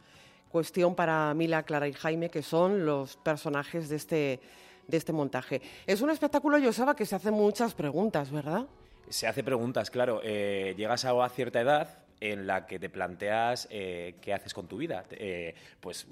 [0.50, 4.40] Cuestión para Mila, Clara y Jaime, que son los personajes de este
[4.88, 5.62] de este montaje.
[5.86, 8.66] Es un espectáculo, Josaba, que se hace muchas preguntas, ¿verdad?
[9.08, 10.20] Se hace preguntas, claro.
[10.24, 14.78] Eh, llegas a cierta edad en la que te planteas eh, qué haces con tu
[14.78, 15.04] vida.
[15.10, 16.06] Eh, pues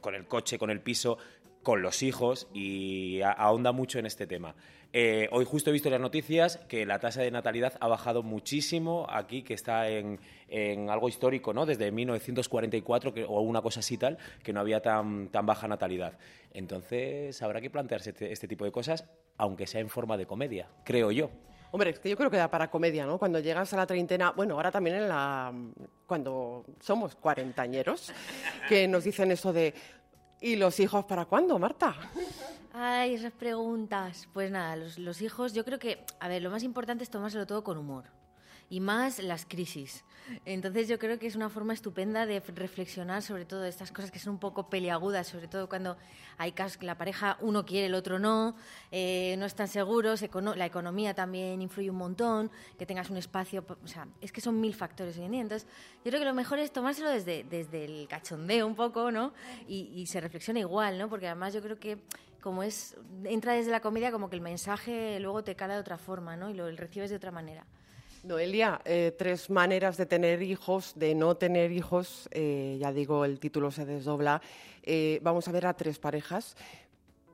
[0.00, 1.18] con el coche, con el piso,
[1.62, 4.54] con los hijos y ahonda mucho en este tema.
[4.92, 8.22] Eh, hoy justo he visto en las noticias que la tasa de natalidad ha bajado
[8.22, 10.18] muchísimo aquí, que está en,
[10.48, 11.66] en algo histórico, ¿no?
[11.66, 16.18] Desde 1944 que, o una cosa así tal, que no había tan, tan baja natalidad.
[16.54, 19.04] Entonces habrá que plantearse este, este tipo de cosas,
[19.36, 21.30] aunque sea en forma de comedia, creo yo.
[21.70, 23.18] Hombre, es que yo creo que da para comedia, ¿no?
[23.18, 25.52] Cuando llegas a la treintena, bueno, ahora también en la
[26.06, 28.10] cuando somos cuarentañeros,
[28.70, 29.74] que nos dicen eso de
[30.40, 31.94] ¿y los hijos para cuándo, Marta?
[32.72, 34.28] Ay, esas preguntas.
[34.32, 37.46] Pues nada, los, los hijos, yo creo que, a ver, lo más importante es tomárselo
[37.46, 38.04] todo con humor.
[38.70, 40.04] Y más las crisis.
[40.44, 44.18] Entonces yo creo que es una forma estupenda de reflexionar sobre todo estas cosas que
[44.18, 45.96] son un poco peliagudas, sobre todo cuando
[46.36, 48.54] hay casos que la pareja uno quiere, el otro no,
[48.92, 50.22] eh, no están seguros,
[50.56, 54.60] la economía también influye un montón, que tengas un espacio, o sea, es que son
[54.60, 55.40] mil factores hoy en día.
[55.40, 55.68] Entonces
[56.04, 59.32] yo creo que lo mejor es tomárselo desde, desde el cachondeo un poco, ¿no?
[59.66, 61.08] Y, y se reflexiona igual, ¿no?
[61.08, 61.98] Porque además yo creo que
[62.40, 65.98] como es entra desde la comedia como que el mensaje luego te cala de otra
[65.98, 66.50] forma, ¿no?
[66.50, 67.66] Y lo recibes de otra manera.
[68.24, 72.28] Noelia, eh, tres maneras de tener hijos, de no tener hijos.
[72.32, 74.42] Eh, ya digo, el título se desdobla.
[74.82, 76.56] Eh, vamos a ver a tres parejas.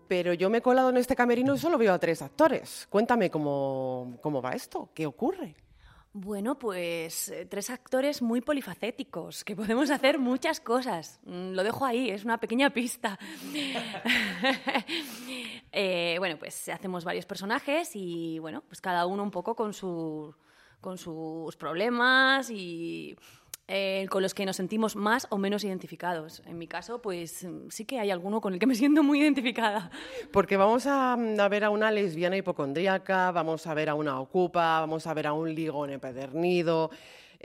[0.06, 2.86] Pero yo me he colado en este camerino y solo veo a tres actores.
[2.90, 5.56] Cuéntame cómo, cómo va esto, qué ocurre.
[6.12, 11.18] Bueno, pues tres actores muy polifacéticos, que podemos hacer muchas cosas.
[11.24, 13.18] Mm, lo dejo ahí, es una pequeña pista.
[16.18, 20.34] bueno, pues hacemos varios personajes y bueno, pues cada uno un poco con su
[20.84, 23.16] con sus problemas y
[23.68, 26.42] eh, con los que nos sentimos más o menos identificados.
[26.44, 29.90] En mi caso, pues sí que hay alguno con el que me siento muy identificada.
[30.30, 31.16] Porque vamos a,
[31.48, 35.32] ver a una lesbiana hipocondríaca, vamos a ver a una ocupa, vamos a ver a
[35.32, 36.90] un ligón empedernido.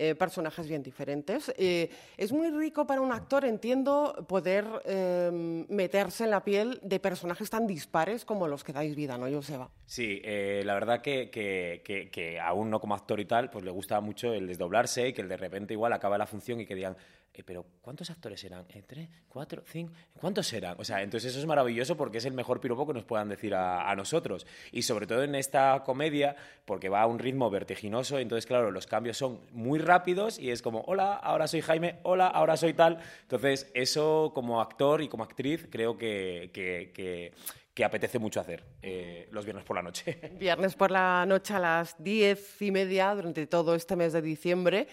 [0.01, 1.53] Eh, personajes bien diferentes.
[1.57, 7.01] Eh, es muy rico para un actor, entiendo, poder em, meterse en la piel de
[7.01, 9.69] personajes tan dispares como los que dais vida, ¿no, Joseba?
[9.85, 13.65] Sí, eh, la verdad que, que, que, que, a uno como actor y tal, pues
[13.65, 16.65] le gusta mucho el desdoblarse y que el de repente igual acaba la función y
[16.65, 16.95] que digan,
[17.33, 18.65] eh, pero ¿cuántos actores eran?
[18.69, 19.07] ¿Eh, ¿Tres?
[19.27, 19.63] ¿Cuatro?
[19.65, 19.93] ¿Cinco?
[20.19, 20.75] ¿Cuántos eran?
[20.79, 23.53] O sea, entonces eso es maravilloso porque es el mejor piropo que nos puedan decir
[23.55, 24.45] a, nosotros.
[24.71, 28.87] Y sobre todo en esta comedia, porque va a un ritmo vertiginoso, entonces, claro, los
[28.87, 32.99] cambios son muy rápidos y es como, hola, ahora soy Jaime, hola, ahora soy tal.
[33.21, 37.33] Entonces, eso como actor y como actriz creo que, que,
[37.81, 40.19] apetece mucho hacer eh, los viernes por la noche.
[40.37, 44.89] Viernes por la noche a las diez y media durante todo este mes de diciembre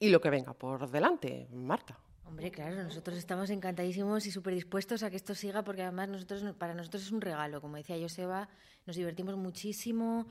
[0.00, 1.98] y lo que venga por delante, Marta.
[2.24, 6.42] Hombre, claro, nosotros estamos encantadísimos y súper dispuestos a que esto siga porque además nosotros,
[6.58, 7.60] para nosotros es un regalo.
[7.60, 8.48] Como decía Joseba,
[8.84, 10.26] nos divertimos muchísimo.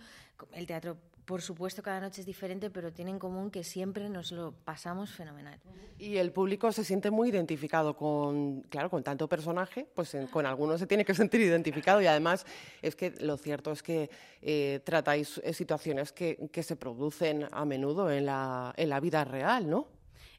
[0.52, 4.32] El teatro, por supuesto, cada noche es diferente, pero tiene en común que siempre nos
[4.32, 5.60] lo pasamos fenomenal.
[5.98, 10.80] Y el público se siente muy identificado con, claro, con tanto personaje, pues con algunos
[10.80, 12.46] se tiene que sentir identificado y además
[12.82, 14.10] es que lo cierto es que
[14.42, 19.24] eh, tratáis eh, situaciones que, que se producen a menudo en la, en la vida
[19.24, 19.88] real, ¿no?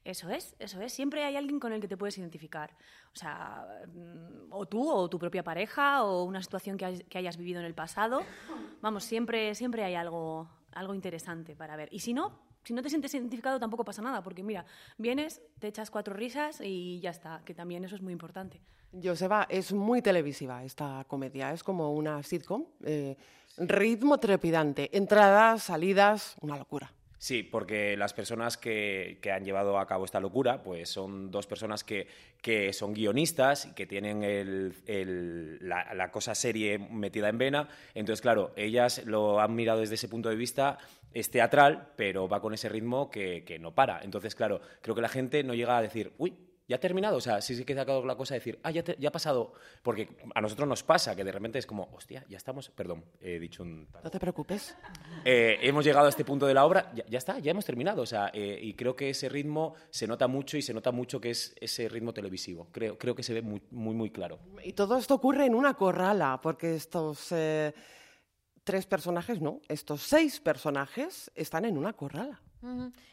[0.07, 0.93] Eso es, eso es.
[0.93, 2.71] Siempre hay alguien con el que te puedes identificar.
[3.13, 7.59] O sea, mm, o tú, o tu propia pareja, o una situación que, hayas vivido
[7.59, 8.23] en el pasado.
[8.81, 11.89] Vamos, siempre, siempre hay algo, algo interesante para ver.
[11.91, 14.65] Y si no, si no te sientes identificado tampoco pasa nada, porque mira,
[14.99, 18.61] vienes, te echas cuatro risas y ya está, que también eso es muy importante.
[19.03, 23.17] Joseba, es muy televisiva esta comedia, es como una sitcom, eh,
[23.57, 26.93] ritmo trepidante, entradas, salidas, una locura.
[27.19, 31.83] Sí, porque las personas que, han llevado a cabo esta locura, pues son dos personas
[31.83, 32.07] que,
[32.43, 37.69] que son guionistas, que tienen el, la, cosa serie metida en vena.
[37.95, 40.79] Entonces, claro, ellas lo han mirado desde ese punto de vista,
[41.13, 44.03] es teatral, pero va con ese ritmo que, que no para.
[44.03, 46.35] Entonces, claro, creo que la gente no llega a decir, uy,
[46.69, 47.17] ya ha terminado.
[47.17, 49.13] O sea, sí, sí que ha sacado la cosa de decir, ah, ya, ya ha
[49.13, 49.53] pasado.
[49.83, 52.71] Porque a nosotros nos pasa que de repente es como, hostia, ya estamos.
[52.71, 53.89] Perdón, he dicho un.
[54.03, 54.77] No te preocupes.
[55.25, 58.03] Eh, hemos llegado a este punto de la obra, ya, está, ya hemos terminado.
[58.03, 61.21] O sea, eh, y creo que ese ritmo se nota mucho y se nota mucho
[61.21, 62.69] que es ese ritmo televisivo.
[62.73, 64.39] Creo, creo que se ve muy, muy, muy claro.
[64.65, 67.33] Y todo esto ocurre en una corrala, porque estos.
[67.33, 67.73] Eh,
[68.65, 72.41] tres personajes, no, estos seis personajes están en una corrala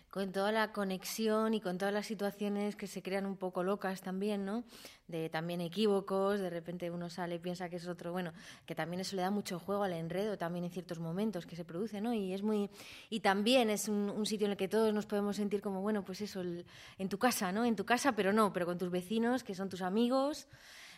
[0.10, 4.01] con toda la conexión y con todas las situaciones que se crean un poco locas
[4.01, 4.63] también, ¿no?
[5.08, 8.32] De también equívocos, de repente uno sale y piensa que es otro, bueno,
[8.65, 11.65] que también eso le da mucho juego al enredo también en ciertos momentos que se
[11.65, 12.13] produce, ¿no?
[12.13, 12.69] Y es muy
[13.10, 16.21] y también es un, sitio en el que todos nos podemos sentir como, bueno, pues
[16.21, 17.65] eso, en tu casa, ¿no?
[17.65, 20.47] En tu casa, pero no, pero con tus vecinos, que son tus amigos.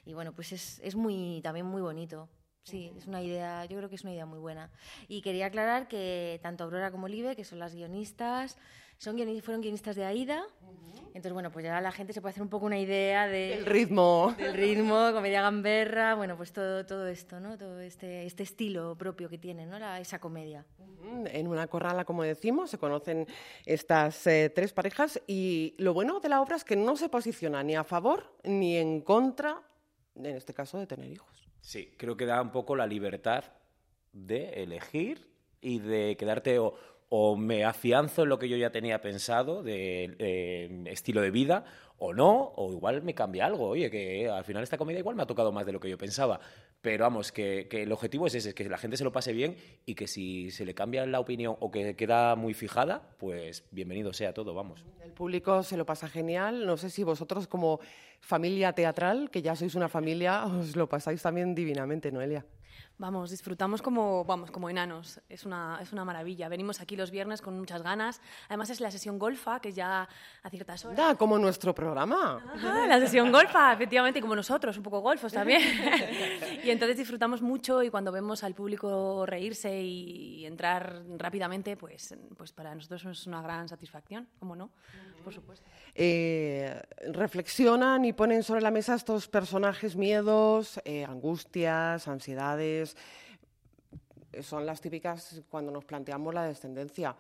[0.05, 2.29] Y bueno, pues es, es muy también muy bonito.
[2.65, 4.71] Sí, es una idea, yo creo que es una idea muy buena.
[5.07, 8.57] Y quería aclarar que tanto Aurora como Live, que son las guionistas,
[8.97, 10.43] son fueron guionistas de Aida.
[11.09, 14.33] Entonces, bueno, pues ya la gente se puede hacer un poco una idea del ritmo.
[14.35, 17.55] Del ritmo, comedia gamberra, bueno, pues todo, todo esto, ¿no?
[17.55, 19.77] Todo este, este estilo propio que tiene, ¿no?
[19.77, 20.65] La, esa comedia.
[21.25, 23.27] En una corrala, como decimos, se conocen
[23.63, 27.61] estas eh, tres parejas y lo bueno de la obra es que no se posiciona
[27.61, 29.61] ni a favor ni en contra,
[30.15, 31.44] en este caso, de tener hijos.
[31.65, 33.43] Sí, creo que da un poco la libertad
[34.13, 36.75] de elegir y de quedarte o
[37.09, 41.65] o me afianzo en lo que yo ya tenía pensado de eh, estilo de vida,
[41.97, 43.69] o no, o igual me cambia algo.
[43.69, 45.97] Oye, que al final esta comida igual me ha tocado más de lo que yo
[45.97, 46.39] pensaba.
[46.81, 49.95] Pero vamos, que, el objetivo es ese, que la gente se lo pase bien y
[49.95, 54.33] que si se le cambia la opinión o que queda muy fijada, pues bienvenido sea
[54.33, 54.85] todo, vamos.
[55.03, 56.65] El público se lo pasa genial.
[56.65, 57.79] No sé si vosotros como
[58.19, 62.45] familia teatral, que ya sois una familia, os lo pasáis también divinamente, Noelia.
[62.97, 65.19] Vamos, disfrutamos como, vamos, como enanos.
[65.27, 66.47] Es una, es una maravilla.
[66.47, 68.21] Venimos aquí los viernes con muchas ganas.
[68.47, 70.07] Además es la sesión golfa, que ya
[70.43, 70.97] a ciertas horas.
[70.97, 72.41] Da, como nuestro programa.
[72.87, 75.61] la sesión golfa, efectivamente, como nosotros, un poco golfos también.
[76.63, 82.53] y entonces disfrutamos mucho y cuando vemos al público reírse y entrar rápidamente, pues, pues
[82.53, 84.69] para nosotros es una gran satisfacción, ¿cómo no?
[85.23, 85.65] Por supuesto.
[85.95, 86.79] Eh,
[87.11, 92.84] reflexionan y ponen sobre la mesa estos personajes, miedos, eh, angustias, ansiedades.
[94.41, 97.15] Son las típicas cuando nos planteamos la descendencia.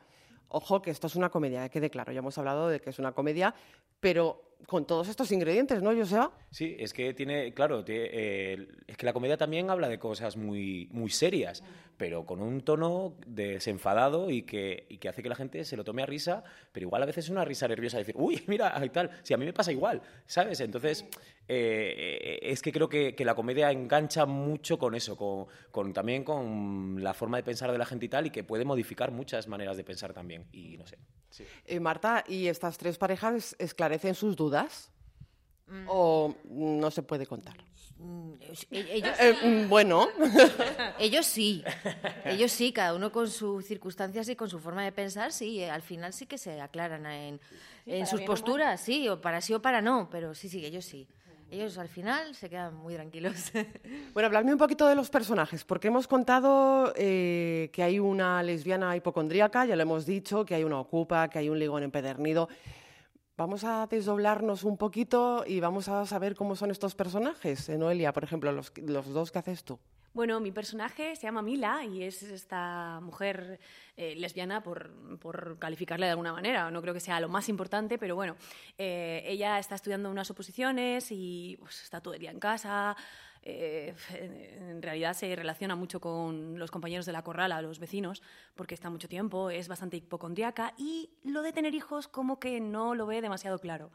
[0.49, 3.13] Ojo que esto es una comedia, quede claro, ya hemos hablado de que es una
[3.13, 3.55] comedia,
[3.99, 6.31] pero con todos estos ingredientes, ¿no, Joseba?
[6.51, 10.89] Sí, es que tiene, claro, eh, es que la comedia también habla de cosas muy,
[10.91, 11.63] muy serias,
[11.97, 15.83] pero con un tono desenfadado y que, y que hace que la gente se lo
[15.83, 18.89] tome a risa, pero igual a veces es una risa nerviosa, decir, uy, mira, y
[18.89, 20.59] tal, si a mí me pasa igual, ¿sabes?
[20.59, 21.05] Entonces,
[21.47, 27.03] eh, es que creo que, la comedia engancha mucho con eso, con, con, también con
[27.03, 29.77] la forma de pensar de la gente y tal, y que puede modificar muchas maneras
[29.77, 30.97] de pensar también, y no sé.
[31.65, 34.89] Eh, Marta, ¿y estas tres parejas esclarecen sus dudas?
[35.67, 35.85] Mm.
[35.87, 37.55] ¿O no se puede contar?
[37.97, 38.33] Mm,
[38.71, 40.07] ellos eh, mm, bueno.
[40.99, 41.63] ellos sí.
[42.25, 45.61] Ellos sí, cada uno con sus circunstancias y con su forma de pensar, sí.
[45.61, 47.39] Eh, al final sí que se aclaran en,
[47.85, 51.07] en sus posturas, sí, o para sí o para no, pero sí, sí, ellos sí
[51.51, 53.51] ellos al final se quedan muy tranquilos.
[54.13, 58.95] Bueno, hablarme un poquito de los personajes, porque hemos contado eh, que hay una lesbiana
[58.95, 62.47] hipocondríaca, ya lo hemos dicho, que hay una ocupa, que hay un ligón empedernido.
[63.35, 67.67] Vamos a desdoblarnos un poquito y vamos a saber cómo son estos personajes.
[67.67, 69.77] Noelia, por ejemplo, los, los dos que haces tú.
[70.15, 73.59] Bueno, mi personaje se llama Mila y es esta mujer
[73.97, 76.71] eh, lesbiana por, por, calificarla de alguna manera.
[76.71, 78.37] No creo que sea lo más importante, pero bueno,
[78.77, 82.95] eh, ella está estudiando unas oposiciones y pues, está todo el día en casa.
[83.43, 88.23] Eh, en realidad se relaciona mucho con los compañeros de la corrala, los vecinos,
[88.55, 92.95] porque está mucho tiempo, es bastante hipocondriaca y lo de tener hijos como que no
[92.95, 93.91] lo ve demasiado claro.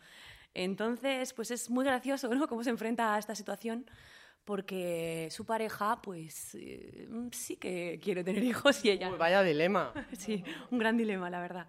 [0.53, 2.47] Entonces, pues es muy gracioso, ¿no?
[2.47, 3.87] Cómo se enfrenta a esta situación
[4.51, 9.09] porque su pareja, pues eh, sí que quiere tener hijos y ella.
[9.11, 9.93] vaya dilema.
[10.19, 11.69] sí, un gran dilema, la verdad.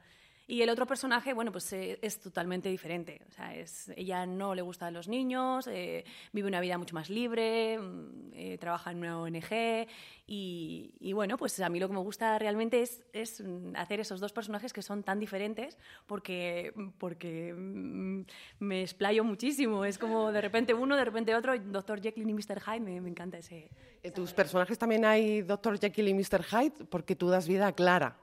[0.52, 3.22] Y el otro personaje, bueno, pues eh, es totalmente diferente.
[3.30, 7.10] O sea, es, ella no le gustan los niños, eh, vive una vida mucho más
[7.10, 9.88] libre, mm, eh, trabaja en una ONG
[10.28, 13.42] y, bueno, pues a mí lo que me gusta realmente es, es,
[13.76, 18.24] hacer esos dos personajes que son tan diferentes porque, porque mm,
[18.60, 19.86] me explayo muchísimo.
[19.86, 22.02] Es como de repente uno, de repente otro, Dr.
[22.02, 22.60] Jekyll y Mr.
[22.60, 23.70] Hyde, me, me encanta ese...
[24.04, 25.80] ¿En tus personajes también hay Dr.
[25.80, 26.44] Jekyll y Mr.
[26.44, 26.86] Hyde?
[26.90, 28.21] Porque tú das vida a Clara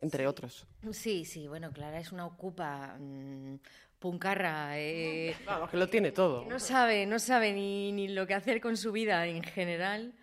[0.00, 0.66] entre otros.
[0.92, 3.56] Sí, sí, bueno, Clara es una ocupa mm,
[3.98, 4.78] puncarra.
[4.78, 5.34] Eh,
[5.70, 6.44] que lo tiene todo.
[6.44, 10.14] No sabe, no sabe ni, ni, lo que hacer con su vida en general.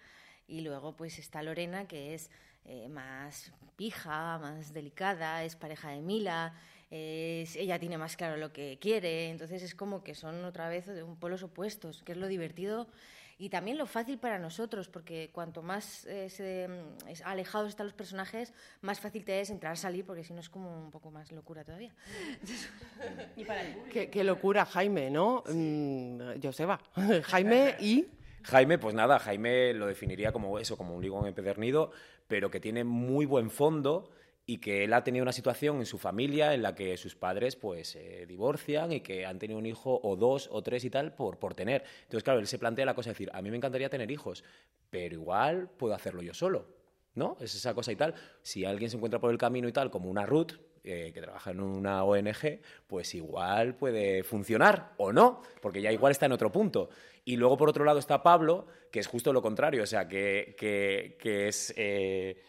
[0.48, 2.30] Y luego pues está Lorena, que es
[2.66, 6.54] eh, más pija, más delicada, es pareja de Mila,
[6.90, 11.04] ella tiene más claro lo que quiere, entonces es como que son otra vez de
[11.04, 12.88] un polos opuestos, que es lo divertido
[13.38, 18.54] y también lo fácil para nosotros, porque cuanto más eh, mm, alejados están los personajes,
[18.82, 21.32] más fácil te es entrar a salir, porque si no es como un poco más
[21.32, 21.94] locura todavía.
[23.92, 25.44] ¿Qué, locura, Jaime, ¿no?
[25.48, 26.80] Mm, Joseba,
[27.24, 28.08] Jaime y...
[28.44, 31.92] Jaime, pues nada, Jaime lo definiría como eso, como un ligón empedernido,
[32.28, 34.12] pero que tiene muy buen fondo
[34.46, 37.56] y que él ha tenido una situación en su familia en la que sus padres
[37.56, 41.14] pues se divorcian y que han tenido un hijo o dos o tres y tal
[41.14, 41.84] por, por tener.
[42.04, 44.44] Entonces, claro, él se plantea la cosa de decir, a mí me encantaría tener hijos,
[44.90, 46.68] pero igual puedo hacerlo yo solo,
[47.16, 47.38] ¿no?
[47.40, 48.14] Es esa cosa y tal.
[48.44, 50.54] Si alguien se encuentra por el camino y tal, como una Ruth,
[50.88, 56.12] eh, que trabaja en una ONG, pues igual puede funcionar o no, porque ya igual
[56.12, 56.90] está en otro punto.
[57.24, 60.56] Y luego, por otro lado, está Pablo, que es justo lo contrario, o sea, que,
[60.56, 62.40] que, es eh,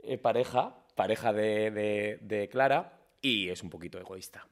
[0.00, 4.44] eh, pareja pareja de, Clara, y es un poquito egoísta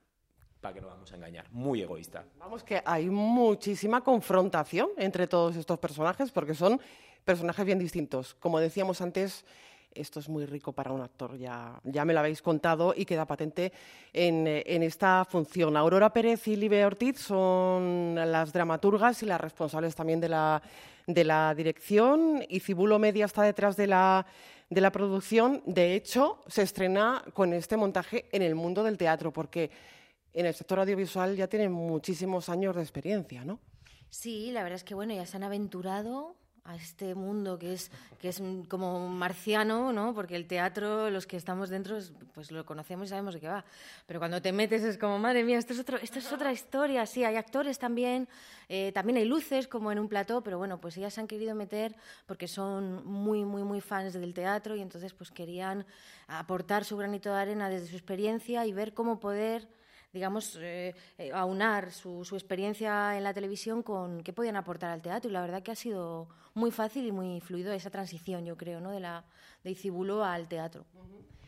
[0.60, 2.24] para que no vamos a engañar, muy egoísta.
[2.38, 6.80] Vamos que hay muchísima confrontación entre todos estos personajes porque son
[7.22, 8.32] personajes bien distintos.
[8.36, 9.44] Como decíamos antes,
[9.94, 13.26] esto es muy rico para un actor, ya, ya me lo habéis contado y queda
[13.26, 13.74] patente
[14.14, 15.76] en, en, esta función.
[15.76, 20.62] Aurora Pérez y Libe Ortiz son las dramaturgas y las responsables también de la,
[21.06, 24.26] de la dirección y Cibulo Media está detrás de la
[24.74, 25.62] de la producción.
[25.66, 29.70] De hecho, se estrena con este montaje en el mundo del teatro, porque
[30.32, 33.60] en el sector audiovisual ya tienen muchísimos años de experiencia, ¿no?
[34.10, 37.90] Sí, la verdad es que bueno, ya se han aventurado a este mundo que es,
[38.18, 40.14] que es como marciano, ¿no?
[40.14, 41.98] Porque el teatro, los que estamos dentro,
[42.32, 43.64] pues lo conocemos y sabemos de qué va.
[44.06, 47.04] Pero cuando te metes es como, madre mía, esto es, otro, esto es otra historia.
[47.04, 48.28] Sí, hay actores también,
[48.70, 51.54] eh, también hay luces como en un plató, pero bueno, pues ellas se han querido
[51.54, 51.94] meter
[52.24, 55.84] porque son muy, muy, muy fans del teatro y entonces pues querían
[56.28, 59.68] aportar su granito de arena desde su experiencia y ver cómo poder
[60.14, 65.02] digamos, eh, eh, aunar su, su, experiencia en la televisión con qué podían aportar al
[65.02, 65.28] teatro.
[65.28, 68.80] Y la verdad que ha sido muy fácil y muy fluido esa transición, yo creo,
[68.80, 68.92] ¿no?
[68.92, 69.24] de, la,
[69.64, 70.86] de Icibulo al teatro.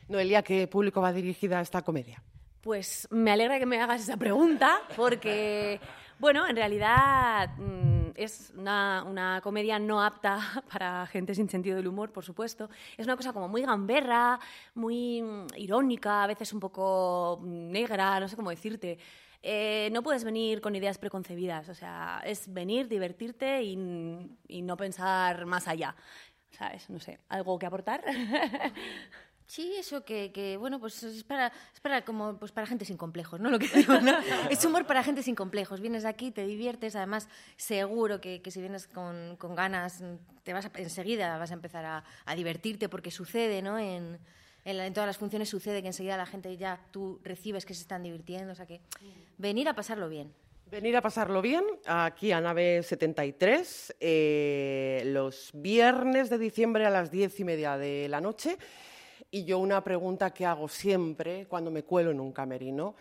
[0.08, 2.22] Noelia, ¿qué público va dirigida esta comedia?
[2.60, 5.78] Pues me alegra que me hagas esa pregunta, porque,
[6.18, 10.38] bueno, en realidad mm, es una, comedia no apta
[10.72, 12.70] para gente sin sentido del humor, por supuesto.
[12.96, 14.38] Es una cosa como muy gamberra,
[14.74, 18.98] muy mm, irónica, a veces un poco negra, no sé cómo decirte.
[19.42, 23.78] Eh, no puedes venir con ideas preconcebidas, o sea, es venir, divertirte y,
[24.48, 25.94] y no pensar más allá.
[26.50, 26.88] ¿Sabes?
[26.88, 28.02] No sé, ¿algo que aportar?
[29.46, 32.96] Sí, eso que, que, bueno, pues es para, es para como pues para gente sin
[32.96, 33.48] complejos, ¿no?
[33.50, 34.12] Lo que digo, ¿no?
[34.50, 35.80] es humor para gente sin complejos.
[35.80, 40.02] Vienes aquí, te diviertes, además seguro que, que si vienes con, con, ganas,
[40.42, 43.78] te vas a, enseguida vas a empezar a, a divertirte porque sucede, ¿no?
[43.78, 44.18] En,
[44.64, 47.82] en, en, todas las funciones sucede que enseguida la gente ya tú recibes que se
[47.82, 48.80] están divirtiendo, o sea que
[49.38, 50.32] venir a pasarlo bien.
[50.68, 57.12] Venir a pasarlo bien aquí a Nave 73 eh, los viernes de diciembre a las
[57.12, 58.58] diez y media de la noche.
[59.30, 62.94] Y yo una pregunta que hago siempre cuando me cuelo en un camerino,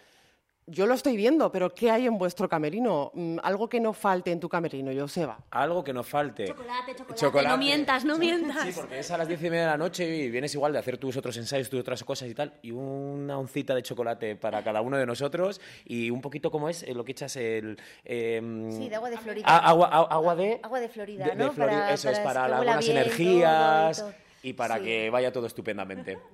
[0.68, 3.12] yo lo estoy viendo, pero ¿qué hay en vuestro camerino?
[3.14, 5.38] Mm, algo que no falte en tu camerino, Joseba.
[5.52, 6.48] Algo que no falte.
[6.48, 7.20] Chocolate, chocolate.
[7.20, 7.50] chocolate.
[7.50, 8.64] No mientas, no mientas.
[8.66, 10.80] Sí, porque es a las diez y media de la noche y vienes igual de
[10.80, 14.64] hacer tus otros ensayos, tus otras cosas y tal, y una oncita de chocolate para
[14.64, 17.78] cada uno de nosotros y un poquito como es eh, lo que echas el...
[18.04, 19.46] Eh, sí, de agua de Florida.
[19.46, 20.60] agua, agua, de...
[20.64, 21.46] Agua de Florida, de, ¿no?
[21.46, 23.98] De Florida, para, eso para es, para algunas energías...
[24.00, 24.84] Todo, todo y para sí.
[24.84, 26.20] que vaya todo estupendamente.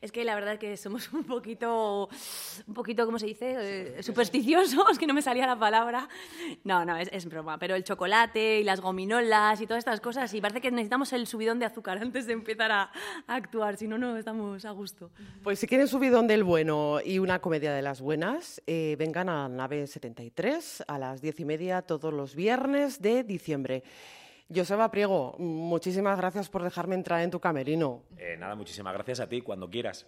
[0.00, 2.08] Es que la verdad que somos un poquito,
[2.66, 3.98] un poquito, ¿cómo se dice?
[3.98, 6.08] Eh, supersticiosos, que no me salía la palabra.
[6.64, 7.58] No, no, es, es, broma.
[7.58, 11.26] Pero el chocolate y las gominolas y todas estas cosas, y parece que necesitamos el
[11.26, 12.90] subidón de azúcar antes de empezar a,
[13.26, 15.10] a actuar, si no, no estamos a gusto.
[15.42, 19.48] Pues si quieren subidón del bueno y una comedia de las buenas, eh, vengan a
[19.48, 23.82] Nave 73 a las diez y media todos los viernes de diciembre.
[24.54, 28.02] Joseba Priego, muchísimas gracias por dejarme entrar en tu camerino.
[28.16, 30.06] Eh, nada, muchísimas gracias a ti, cuando quieras.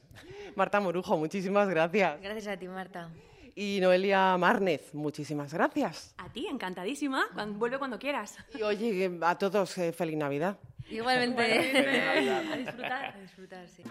[0.55, 2.21] Marta Morujo, muchísimas gracias.
[2.21, 3.11] Gracias a ti, Marta.
[3.55, 6.15] Y Noelia Márnez, muchísimas gracias.
[6.19, 7.27] A ti, encantadísima.
[7.55, 8.37] Vuelve cuando quieras.
[8.55, 10.59] Y oye, a todos, eh, feliz Navidad.
[10.91, 11.43] Igualmente.
[12.53, 13.83] a disfrutar, a disfrutar, sí.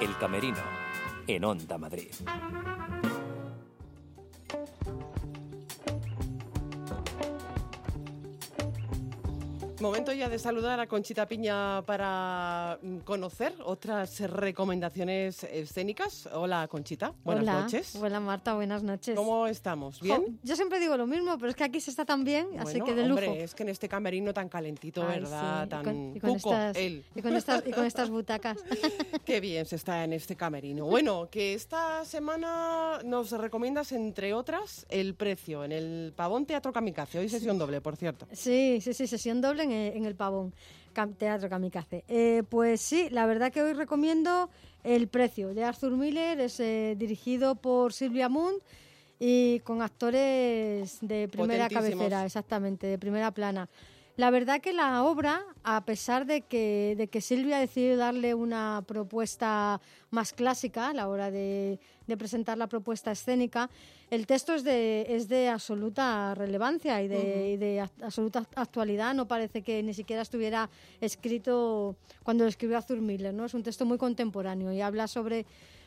[0.00, 0.62] El Camerino,
[1.28, 2.12] en Onda Madrid.
[9.82, 16.28] Momento ya de saludar a Conchita Piña para mm, conocer otras recomendaciones escénicas.
[16.32, 17.12] Hola, Conchita.
[17.24, 17.60] Buenas Hola.
[17.62, 17.96] noches.
[17.96, 18.54] Hola, Marta.
[18.54, 19.16] Buenas noches.
[19.16, 20.00] ¿Cómo estamos?
[20.00, 20.22] ¿Bien?
[20.22, 22.62] Jo, yo siempre digo lo mismo, pero es que aquí se está tan bien, bueno,
[22.62, 23.38] así que de hombre, lujo.
[23.40, 25.64] es que en este camerino tan calentito, Ay, ¿verdad?
[25.64, 25.70] sí.
[25.70, 27.04] Tan y con, y con cuco, estas, él.
[27.16, 28.58] Y con, estas, y con estas butacas.
[29.24, 30.86] Qué bien se está en este camerino.
[30.86, 37.18] Bueno, que esta semana nos recomiendas, entre otras, el precio en el Pavón Teatro Kamikaze.
[37.18, 38.28] Hoy sesión doble, por cierto.
[38.30, 40.52] Sí, sí, sí, sesión doble en el, en el Pavón.
[41.18, 42.04] Teatro Kamikaze.
[42.08, 44.50] Eh, pues sí, la verdad que hoy recomiendo
[44.84, 48.54] El Precio de Arthur Miller, es eh, dirigido por Silvia Moon
[49.18, 53.68] y con actores de primera cabecera, exactamente, de primera plana.
[54.16, 58.34] La verdad que la obra, a pesar de que, de que Silvia ha decidido darle
[58.34, 61.80] una propuesta más clásica a la hora de,
[62.12, 63.68] de presentar la propuesta escénica,
[64.10, 67.54] el texto es de, es de absoluta relevancia y de, uh -huh.
[67.54, 69.14] y de absoluta actualidad.
[69.14, 70.68] No parece que ni siquiera estuviera
[71.00, 73.32] escrito cuando lo escribió Arthur Miller.
[73.34, 73.44] ¿no?
[73.44, 75.46] Es un texto muy contemporáneo y habla sobre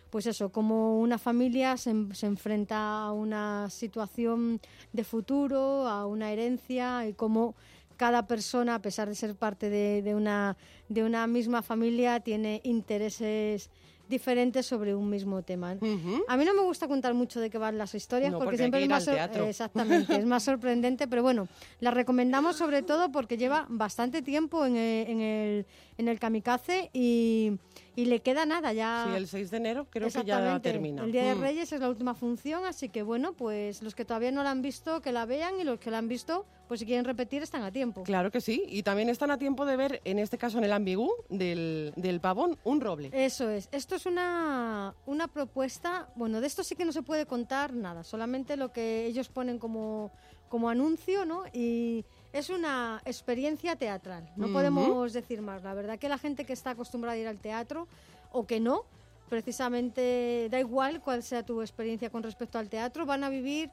[0.10, 4.62] pues eso, como una familia se, se, enfrenta a una situación
[4.94, 7.54] de futuro, a una herencia y cómo
[7.98, 10.58] cada persona, a pesar de ser parte de, de, una,
[10.90, 13.70] de una misma familia, tiene intereses
[14.08, 15.74] diferentes sobre un mismo tema.
[15.74, 16.24] Uh -huh.
[16.28, 18.58] A mí no me gusta contar mucho de qué van las historias no, porque, porque,
[18.58, 19.46] siempre es más teatro.
[19.48, 21.48] exactamente es más sorprendente, pero bueno,
[21.80, 25.66] la recomendamos sobre todo porque lleva bastante tiempo en el, en el,
[25.98, 27.58] en el kamikaze y,
[27.96, 29.06] y, le queda nada ya.
[29.08, 31.04] Sí, el 6 de enero creo que ya termina.
[31.04, 31.76] El Día de Reyes mm.
[31.76, 35.02] es la última función, así que bueno, pues los que todavía no la han visto
[35.02, 37.72] que la vean y los que la han visto pues si quieren repetir están a
[37.72, 38.04] tiempo.
[38.04, 40.74] Claro que sí, y también están a tiempo de ver, en este caso en el
[40.74, 43.10] ambigú del, del pavón, un roble.
[43.14, 47.26] Eso es, esto es una, una propuesta, bueno, de esto sí que no se puede
[47.26, 50.12] contar nada, solamente lo que ellos ponen como,
[50.50, 51.44] como anuncio, ¿no?
[51.54, 55.64] Y es una experiencia teatral, no podemos decir más.
[55.64, 57.88] La verdad que la gente que está acostumbrada a ir al teatro
[58.32, 58.84] o que no,
[59.30, 63.72] precisamente da igual cuál sea tu experiencia con respecto al teatro, van a vivir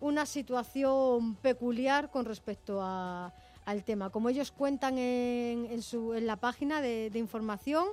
[0.00, 4.10] una situación peculiar con respecto al tema.
[4.10, 7.86] Como ellos cuentan en, su, en la página de, información,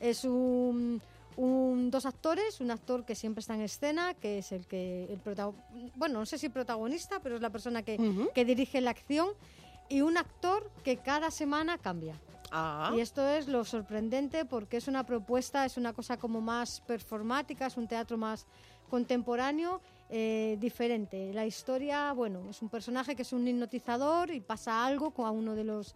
[0.00, 1.02] es un,
[1.36, 5.20] dos actores, un actor que siempre está en escena, que es el que, el
[5.94, 7.98] bueno, no sé si protagonista, pero es la persona que,
[8.34, 9.28] que dirige la acción,
[9.88, 12.14] y un actor que cada semana cambia.
[12.50, 12.92] Ah.
[12.94, 17.66] Y esto es lo sorprendente porque es una propuesta, es una cosa como más performática,
[17.66, 18.46] es un teatro más
[18.90, 19.80] contemporáneo,
[20.10, 21.32] eh, diferente.
[21.32, 25.54] La historia, bueno, es un personaje que es un hipnotizador y pasa algo con uno
[25.54, 25.94] de los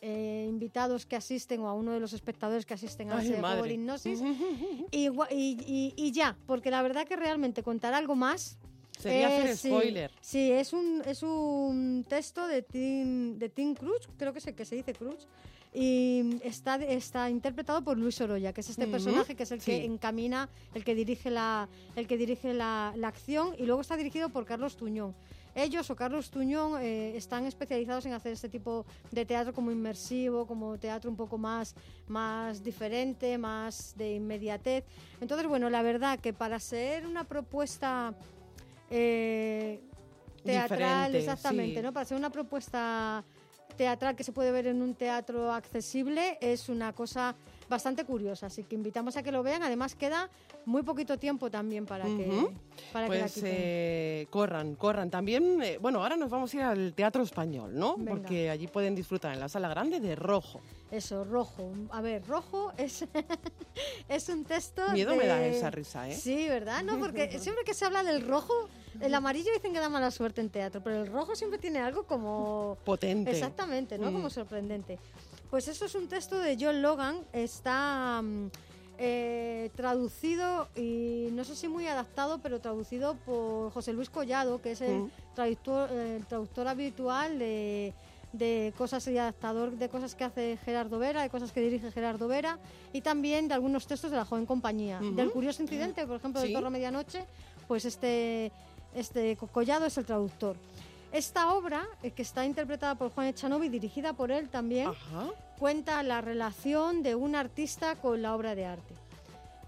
[0.00, 3.62] eh, invitados que asisten o a uno de los espectadores que asisten a ese juego
[3.62, 4.20] de hipnosis
[4.90, 5.08] y,
[5.96, 8.58] y, ya, porque la verdad que realmente contar algo más
[8.98, 10.10] Sería hacer spoiler.
[10.20, 14.54] Sí, es un, es un texto de Tim, de Tim Cruz, creo que es el
[14.54, 15.28] que se dice Cruz,
[15.72, 19.84] y está, está interpretado por Luis Oroya, que es este personaje que es el que
[19.84, 24.30] encamina, el que dirige, la, el que dirige la, la, acción, y luego está dirigido
[24.30, 25.14] por Carlos Tuñón.
[25.54, 30.46] Ellos o Carlos Tuñón eh, están especializados en hacer este tipo de teatro como inmersivo,
[30.46, 31.74] como teatro un poco más,
[32.06, 34.84] más diferente, más de inmediatez.
[35.20, 38.14] Entonces, bueno, la verdad que para ser una propuesta
[38.90, 39.80] eh,
[40.44, 41.92] teatral, exactamente, ¿no?
[41.92, 43.24] Para ser una propuesta
[43.76, 47.36] teatral que se puede ver en un teatro accesible es una cosa
[47.68, 49.62] bastante curiosa, así que invitamos a que lo vean.
[49.62, 50.28] Además queda
[50.64, 52.48] muy poquito tiempo también para que,
[52.92, 55.10] para pues, que la eh, corran, corran.
[55.10, 57.96] También, eh, bueno, ahora nos vamos a ir al Teatro Español, ¿no?
[57.96, 60.60] Porque allí pueden disfrutar en la Sala Grande de Rojo.
[60.90, 61.72] Eso, Rojo.
[61.90, 63.04] A ver, Rojo es,
[64.08, 66.14] es un texto Miedo me da esa risa, ¿eh?
[66.14, 66.82] Sí, ¿verdad?
[66.82, 68.68] No, porque siempre que se habla del rojo,
[69.00, 72.04] el amarillo dicen que da mala suerte en teatro, pero el rojo siempre tiene algo
[72.04, 72.78] como...
[72.84, 73.30] Potente.
[73.30, 74.10] Exactamente, ¿no?
[74.10, 74.14] Mm.
[74.14, 74.98] Como sorprendente.
[75.50, 78.50] Pues eso es un texto de John Logan, está mm,
[78.98, 84.72] eh, traducido y no sé si muy adaptado, pero traducido por José Luis Collado, que
[84.72, 85.10] es el, mm.
[85.34, 87.94] traductor, el traductor habitual de
[88.32, 92.28] de cosas y adaptador de cosas que hace Gerardo Vera, de cosas que dirige Gerardo
[92.28, 92.58] Vera
[92.92, 95.00] y también de algunos textos de la joven compañía.
[95.00, 97.24] Del curioso incidente, por ejemplo, de Torre Medianoche,
[97.66, 98.52] pues este,
[98.94, 100.56] este Collado es el traductor.
[101.12, 104.90] Esta obra, eh, que está interpretada por Juan Echanovi, dirigida por él también,
[105.58, 108.94] cuenta la relación de un artista con la obra de arte.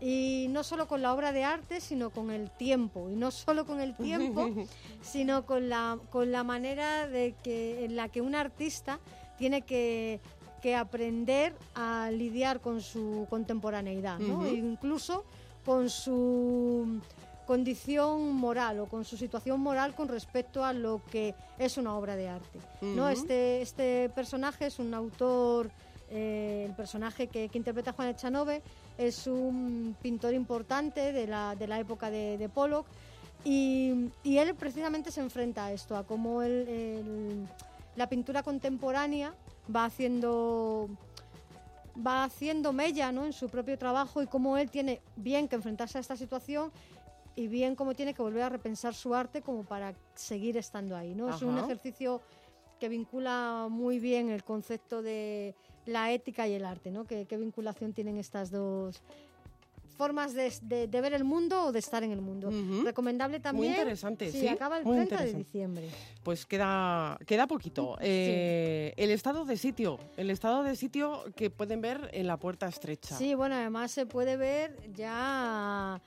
[0.00, 3.10] Y no solo con la obra de arte, sino con el tiempo.
[3.10, 4.48] Y no solo con el tiempo,
[5.02, 8.98] sino con la, con la manera de que, en la que un artista
[9.38, 10.20] tiene que,
[10.76, 14.44] aprender a lidiar con su contemporaneidad, ¿no?
[14.44, 15.24] E incluso
[15.64, 17.00] con su
[17.50, 22.14] condición moral o con su situación moral con respecto a lo que es una obra
[22.14, 22.60] de arte.
[22.80, 23.08] ¿no?
[23.08, 25.68] este, este personaje es un autor,
[26.10, 28.62] eh, el personaje que, que interpreta Juan Echanove
[28.96, 32.86] es un pintor importante de la, de la época de, de Pollock
[33.44, 36.42] y, y, él precisamente se enfrenta a esto, a cómo
[37.96, 39.34] la pintura contemporánea
[39.74, 40.88] va haciendo
[42.06, 43.26] va haciendo mella ¿no?
[43.26, 46.70] en su propio trabajo y cómo él tiene bien que enfrentarse a esta situación
[47.36, 51.14] y bien cómo tiene que volver a repensar su arte como para seguir estando ahí.
[51.14, 51.30] ¿no?
[51.34, 52.20] Es un ejercicio
[52.78, 55.54] que vincula muy bien el concepto de
[55.86, 57.04] la ética y el arte, ¿no?
[57.04, 59.02] ¿Qué, vinculación tienen estas dos
[59.96, 62.50] formas de, ver el mundo o de estar en el mundo?
[62.84, 63.72] Recomendable también.
[63.72, 64.48] Muy interesante, sí.
[64.48, 65.90] acaba el 30 de diciembre.
[66.22, 67.98] Pues queda, queda poquito.
[68.00, 72.66] Eh, el estado de sitio, el estado de sitio que pueden ver en la puerta
[72.66, 73.16] estrecha.
[73.16, 76.00] Sí, bueno, además se puede ver ya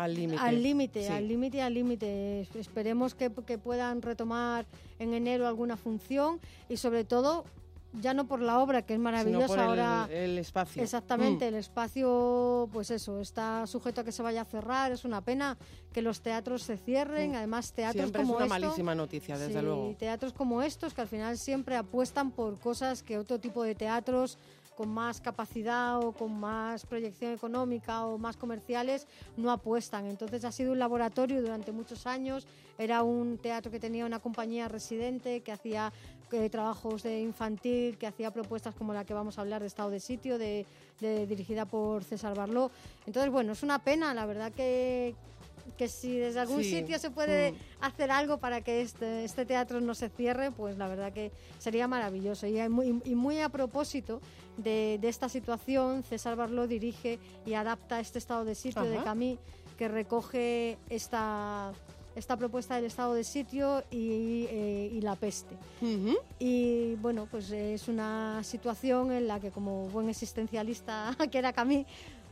[0.00, 0.42] al límite.
[0.42, 2.48] Al límite, al límite, al límite.
[2.54, 4.66] Esperemos que, que, puedan retomar
[4.98, 7.44] en enero alguna función y sobre todo
[7.92, 10.08] ya no por la obra, que es maravillosa ahora.
[10.10, 10.82] El, espacio.
[10.82, 11.48] Exactamente, mm.
[11.48, 14.92] el espacio, pues eso, está sujeto a que se vaya a cerrar.
[14.92, 15.58] Es una pena
[15.92, 17.32] que los teatros se cierren.
[17.32, 17.36] Mm.
[17.36, 19.94] Además, teatros siempre como es una malísima noticia, desde luego.
[19.98, 24.38] Teatros como estos, que al final siempre apuestan por cosas que otro tipo de teatros
[24.80, 29.06] con más capacidad o con más proyección económica o más comerciales
[29.36, 30.06] no apuestan.
[30.06, 32.46] Entonces ha sido un laboratorio durante muchos años,
[32.78, 35.92] era un teatro que tenía una compañía residente que hacía
[36.32, 39.90] eh, trabajos de infantil, que hacía propuestas como la que vamos a hablar de Estado
[39.90, 40.64] de Sitio, de,
[40.98, 42.70] dirigida por César Barló.
[43.06, 45.14] Entonces, bueno, es una pena, la verdad que,
[45.76, 47.56] que si desde algún sitio se puede mm.
[47.80, 51.86] hacer algo para que este, este, teatro no se cierre, pues la verdad que sería
[51.86, 52.46] maravilloso.
[52.46, 54.20] Y muy, y muy a propósito
[54.56, 59.38] de, de, esta situación, César Barló dirige y adapta este estado de sitio de Camí
[59.78, 61.72] que recoge esta
[62.14, 65.56] esta propuesta del estado de sitio y, eh, la peste.
[66.38, 71.86] Y bueno, pues es una situación en la que como buen existencialista que era Camí,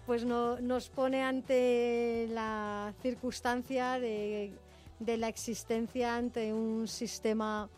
[0.07, 4.53] pues no, nos pone ante la circunstancia de,
[4.99, 7.69] de, la existencia ante un sistema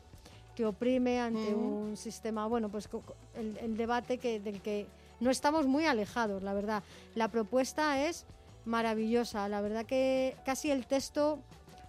[0.61, 2.87] que oprime, ante un sistema, bueno, pues
[3.35, 4.87] el, el debate que, del que
[5.19, 6.83] no estamos muy alejados, la verdad.
[7.15, 8.27] La propuesta es
[8.67, 11.39] maravillosa, la verdad que casi el texto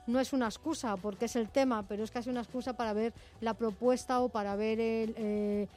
[0.07, 3.13] no es una excusa porque es el tema, pero es casi una excusa para ver
[3.41, 5.67] la propuesta o para ver el, eh,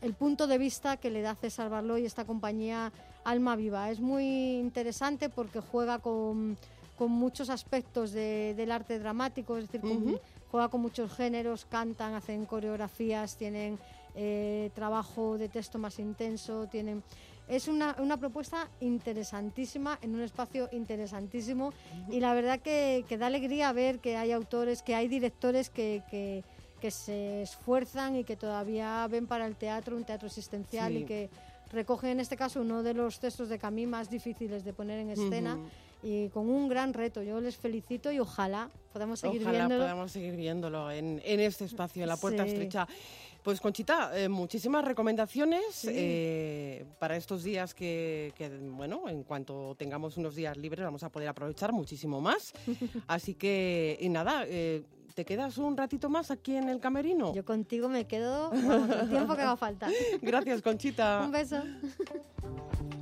[0.00, 2.90] el punto de vista que le da César Barló y esta compañía
[3.22, 3.90] Alma Viva.
[3.90, 6.56] Es muy interesante porque juega con,
[6.96, 9.82] con muchos aspectos del arte dramático, es decir,
[10.50, 13.78] juega con muchos géneros, cantan, hacen coreografías, tienen
[14.14, 17.02] eh, trabajo de texto más intenso, tienen
[17.50, 21.72] es una, una, propuesta interesantísima, en un espacio interesantísimo.
[22.08, 26.04] Y la verdad que, que, da alegría ver que hay autores, que hay directores que,
[26.08, 26.44] que,
[26.80, 31.28] que, se esfuerzan y que todavía ven para el teatro un teatro existencial y que
[31.72, 35.10] recogen en este caso uno de los textos de Camí más difíciles de poner en
[35.10, 35.58] escena.
[36.02, 37.22] Y con un gran reto.
[37.22, 39.82] Yo les felicito y ojalá podamos seguir ojalá viéndolo.
[39.82, 42.86] podamos seguir viéndolo en, en este espacio, en la puerta estrecha.
[43.42, 48.32] Pues Conchita, eh, muchísimas recomendaciones eh, para estos días que,
[48.76, 52.52] bueno, en cuanto tengamos unos días libres vamos a poder aprovechar muchísimo más.
[53.06, 54.82] Así que, y nada, eh,
[55.14, 57.32] ¿te quedas un ratito más aquí en el camerino?
[57.34, 59.88] Yo contigo me quedo el tiempo que haga falta.
[60.20, 61.22] Gracias, Conchita.
[61.24, 61.62] un beso.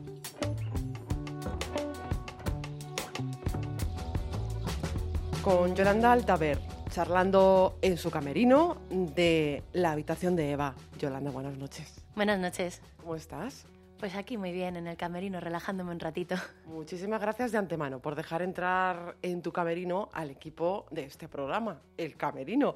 [5.49, 6.59] Con Yolanda Altaver
[6.90, 10.74] charlando en su camerino de la habitación de Eva.
[10.99, 12.05] Yolanda, buenas noches.
[12.14, 12.82] Buenas noches.
[12.99, 13.64] ¿Cómo estás?
[13.99, 16.34] Pues aquí muy bien, en el camerino, relajándome un ratito.
[16.66, 21.80] Muchísimas gracias de antemano por dejar entrar en tu camerino al equipo de este programa,
[21.96, 22.74] el camerino.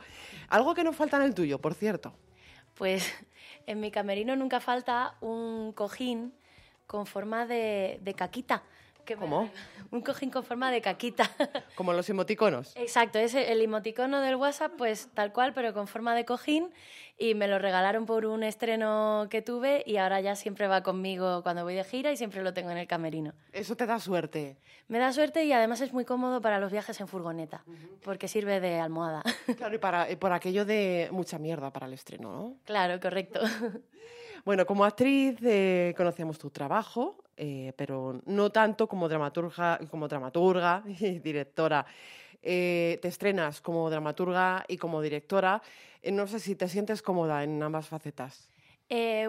[0.48, 2.14] Algo que no falta en el tuyo, por cierto.
[2.72, 3.12] Pues
[3.66, 6.32] en mi camerino nunca falta un cojín
[6.86, 8.62] con forma de, de caquita
[9.18, 9.50] ¿Cómo?
[9.90, 11.28] Un cojín con forma de caquita.
[11.74, 12.74] Como los emoticonos.
[12.76, 16.70] Exacto, es el emoticono del WhatsApp, pues tal cual, pero con forma de cojín.
[17.18, 21.42] Y me lo regalaron por un estreno que tuve y ahora ya siempre va conmigo
[21.42, 23.34] cuando voy de gira y siempre lo tengo en el camerino.
[23.52, 24.56] Eso te da suerte.
[24.88, 27.64] Me da suerte y además es muy cómodo para los viajes en furgoneta,
[28.02, 29.22] porque sirve de almohada.
[29.56, 32.56] Claro, y, para, y por aquello de mucha mierda para el estreno, ¿no?
[32.64, 33.40] Claro, correcto.
[34.44, 40.82] Bueno, como actriz eh, conocíamos tu trabajo, eh, pero no tanto como dramaturga, como dramaturga
[40.86, 41.86] y directora.
[42.42, 45.62] Eh, te estrenas como dramaturga y como directora.
[46.04, 48.50] no sé si te sientes cómoda en ambas facetas.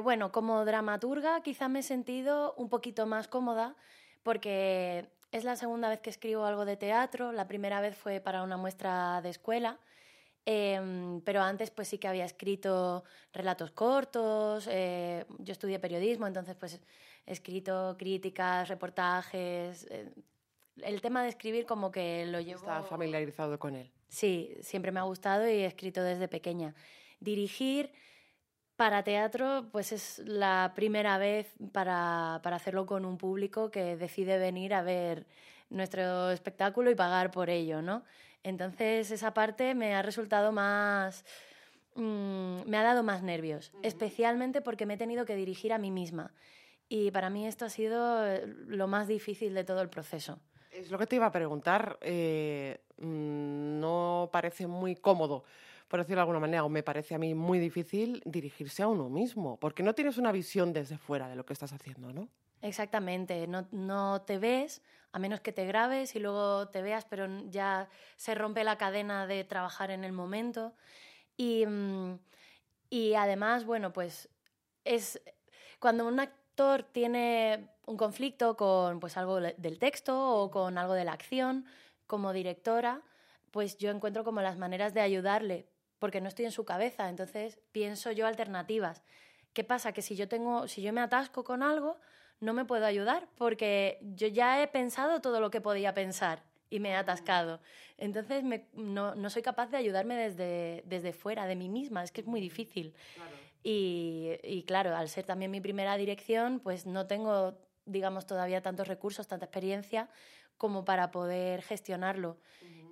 [0.02, 3.76] bueno, como dramaturga quizá me he sentido un poquito más cómoda
[4.24, 7.32] porque es la segunda vez que escribo algo de teatro.
[7.32, 9.80] La primera vez fue para una muestra de escuela
[10.46, 16.56] Em, pero antes pues sí que había escrito relatos cortos, eh, yo estudié periodismo, entonces
[16.56, 16.82] pues
[17.26, 19.88] escrito críticas, reportajes.
[19.90, 20.12] Eh,
[20.82, 22.62] el tema de escribir como que lo llevo...
[22.62, 23.92] Está familiarizado con él.
[24.10, 26.74] Sí, siempre me ha gustado y he escrito desde pequeña.
[27.20, 27.92] Dirigir
[28.76, 34.38] para teatro pues es la primera vez para, para hacerlo con un público que decide
[34.40, 35.28] venir a ver
[35.70, 38.04] nuestro espectáculo y pagar por ello, ¿no?
[38.44, 41.26] Entonces esa parte me ha resultado más...
[41.96, 45.92] Mm, me ha dado más nervios, especialmente porque me he tenido que dirigir a mí
[45.92, 46.34] misma.
[46.90, 50.40] Y para mí esto ha sido eh, lo más difícil de todo el proceso.
[50.72, 51.98] Es lo que te iba a preguntar.
[52.02, 55.44] Eh, mm, no parece muy cómodo,
[55.88, 59.10] por decirlo de alguna manera, o me parece a mí muy difícil dirigirse a uno
[59.10, 62.30] mismo, porque no tienes una visión desde fuera de lo que estás haciendo, ¿no?
[62.62, 64.82] Exactamente, no, no, te ves,
[65.12, 69.28] a menos que te grabes y luego te veas, pero ya se rompe la cadena
[69.28, 70.74] de trabajar en el momento.
[71.36, 72.20] Y, mm,
[72.90, 74.30] y además, bueno, pues
[74.86, 75.22] es
[75.80, 76.20] cuando un
[76.54, 81.66] actor tiene un conflicto con pues algo del texto o con algo de la acción,
[82.06, 83.02] como directora,
[83.50, 85.66] pues yo encuentro como las maneras de ayudarle,
[85.98, 89.02] porque no estoy en su cabeza, entonces pienso yo alternativas.
[89.54, 89.94] ¿Qué pasa?
[89.94, 91.98] Que si yo tengo, si yo me atasco con algo,
[92.40, 96.80] no me puedo ayudar porque yo ya he pensado todo lo que podía pensar y
[96.80, 97.62] me he atascado.
[97.98, 98.44] Entonces
[98.74, 102.42] no, soy capaz de ayudarme desde, desde fuera, de mí misma, es que es muy
[102.42, 102.94] difícil.
[103.64, 109.28] Y, claro, al ser también mi primera dirección, pues no tengo, digamos, todavía tantos recursos,
[109.28, 110.10] tanta experiencia
[110.58, 112.38] como para poder gestionarlo.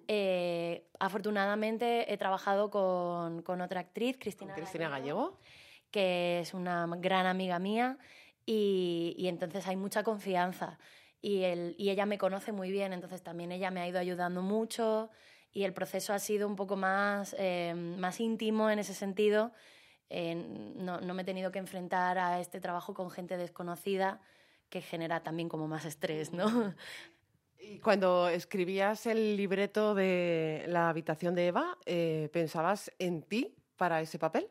[0.07, 5.39] Eh, afortunadamente he trabajado con, con otra actriz, Cristina, Cristina Gallego,
[5.91, 7.97] que es una gran amiga mía
[8.45, 10.79] y, y entonces hay mucha confianza
[11.21, 14.41] y, el, y ella me conoce muy bien, entonces también ella me ha ido ayudando
[14.41, 15.09] mucho
[15.53, 19.51] y el proceso ha sido un poco más, eh, más íntimo en ese sentido.
[20.13, 20.35] Eh,
[20.75, 24.19] no, no me he tenido que enfrentar a este trabajo con gente desconocida
[24.69, 26.75] que genera también como más estrés, ¿no?
[27.57, 34.01] Y cuando escribías el libreto de La habitación de Eva, eh, ¿pensabas en ti para
[34.01, 34.49] ese papel?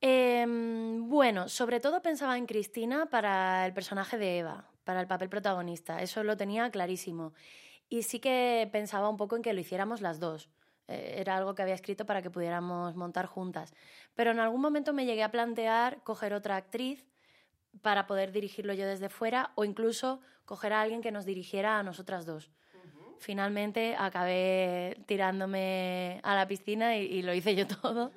[0.00, 5.28] Eh, bueno, sobre todo pensaba en Cristina para el personaje de Eva, para el papel
[5.28, 6.02] protagonista.
[6.02, 7.32] Eso lo tenía clarísimo.
[7.88, 10.50] Y sí que pensaba un poco en que lo hiciéramos las dos.
[10.88, 13.72] Eh, era algo que había escrito para que pudiéramos montar juntas.
[14.14, 17.04] Pero en algún momento me llegué a plantear coger otra actriz
[17.82, 21.82] para poder dirigirlo yo desde fuera o incluso coger a alguien que nos dirigiera a
[21.82, 22.50] nosotras dos.
[23.18, 28.12] Finalmente acabé tirándome a la piscina y, y, lo hice yo todo,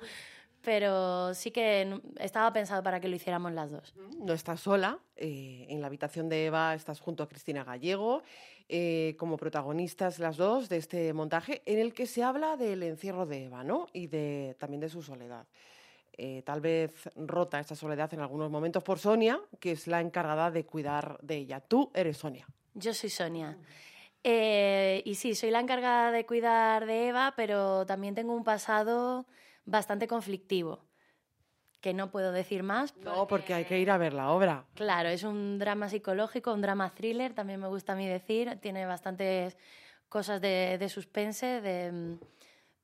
[0.62, 3.94] pero sí que estaba pensado para que lo hiciéramos las dos.
[4.18, 8.22] No estás sola, eh, en la habitación de Eva estás junto a Cristina Gallego,
[8.68, 13.26] eh, como protagonistas las dos de este montaje en el que se habla del encierro
[13.26, 13.88] de Eva ¿no?
[13.92, 15.46] y de, también de su soledad.
[16.14, 20.50] Eh, tal vez rota esta soledad en algunos momentos por Sonia, que es la encargada
[20.50, 21.60] de cuidar de ella.
[21.60, 22.46] Tú eres Sonia.
[22.74, 23.56] Yo soy Sonia.
[24.24, 29.26] Eh, y sí, soy la encargada de cuidar de Eva, pero también tengo un pasado
[29.64, 30.84] bastante conflictivo,
[31.82, 32.92] que no puedo decir más.
[32.92, 33.10] Porque...
[33.10, 34.64] No, porque hay que ir a ver la obra.
[34.74, 38.56] Claro, es un drama psicológico, un drama thriller, también me gusta a mí decir.
[38.62, 39.58] Tiene bastantes
[40.08, 42.18] cosas de, de suspense, de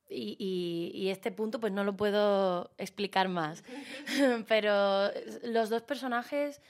[0.09, 3.63] y, y, y, este punto pues no lo puedo explicar más.
[4.47, 5.11] Pero
[5.43, 6.61] los dos personajes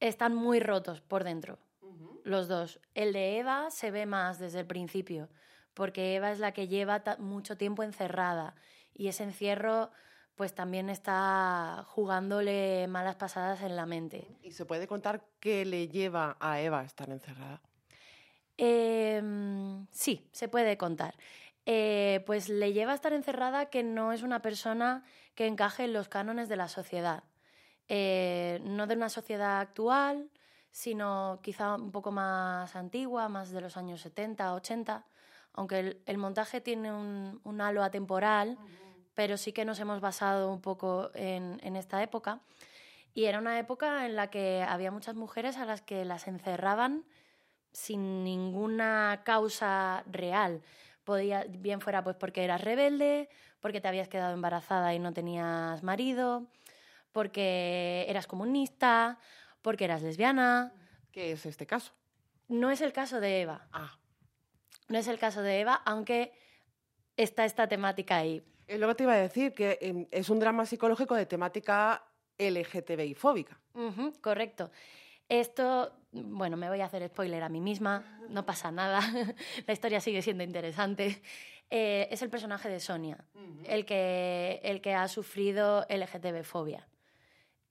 [0.00, 2.20] están muy rotos por dentro, uh -huh.
[2.24, 2.80] los dos.
[2.94, 5.28] El de Eva se ve más desde el principio,
[5.74, 8.54] porque Eva es la que lleva mucho tiempo encerrada
[8.94, 9.90] y ese encierro
[10.36, 14.28] pues también está jugándole malas pasadas en la mente.
[14.42, 17.60] ¿Y se puede contar qué le lleva a Eva a estar encerrada?
[18.58, 19.20] Eh,
[19.90, 21.14] sí, se puede contar
[21.66, 25.02] eh, pues le lleva a estar encerrada que no es una persona
[25.34, 27.24] que encaje en los cánones de la sociedad.
[27.88, 30.30] Eh, no de una sociedad actual,
[30.70, 35.06] sino quizá un poco más antigua, más de los años 70, 80,
[35.54, 38.85] aunque el, el montaje tiene un, un halo atemporal, uh -huh.
[39.16, 42.42] Pero sí que nos hemos basado un poco en, en esta época.
[43.14, 47.04] Y era una época en la que había muchas mujeres a las que las encerraban
[47.72, 50.62] sin ninguna causa real
[51.06, 55.82] podía, bien fuera pues porque eras rebelde, porque te habías quedado embarazada y no tenías
[55.82, 56.46] marido,
[57.12, 59.18] porque eras comunista,
[59.62, 60.74] porque eras lesbiana.
[61.12, 61.92] ¿Qué es este caso?
[62.48, 63.68] No es el caso de Eva.
[63.72, 63.98] Ah.
[64.88, 66.32] No es el caso de Eva, aunque
[67.16, 68.44] está esta temática ahí.
[68.66, 72.04] Eh, luego te iba a decir que eh, es un drama psicológico de temática
[72.38, 73.58] LGTBI fóbica.
[73.74, 74.70] Uh -huh, correcto.
[75.28, 79.00] Esto, bueno, me voy a hacer spoiler a mí misma, no pasa nada,
[79.66, 81.20] la historia sigue siendo interesante.
[81.68, 83.64] Eh, es el personaje de Sonia, uh -huh.
[83.66, 86.86] el, que, el que ha sufrido LGTB-fobia.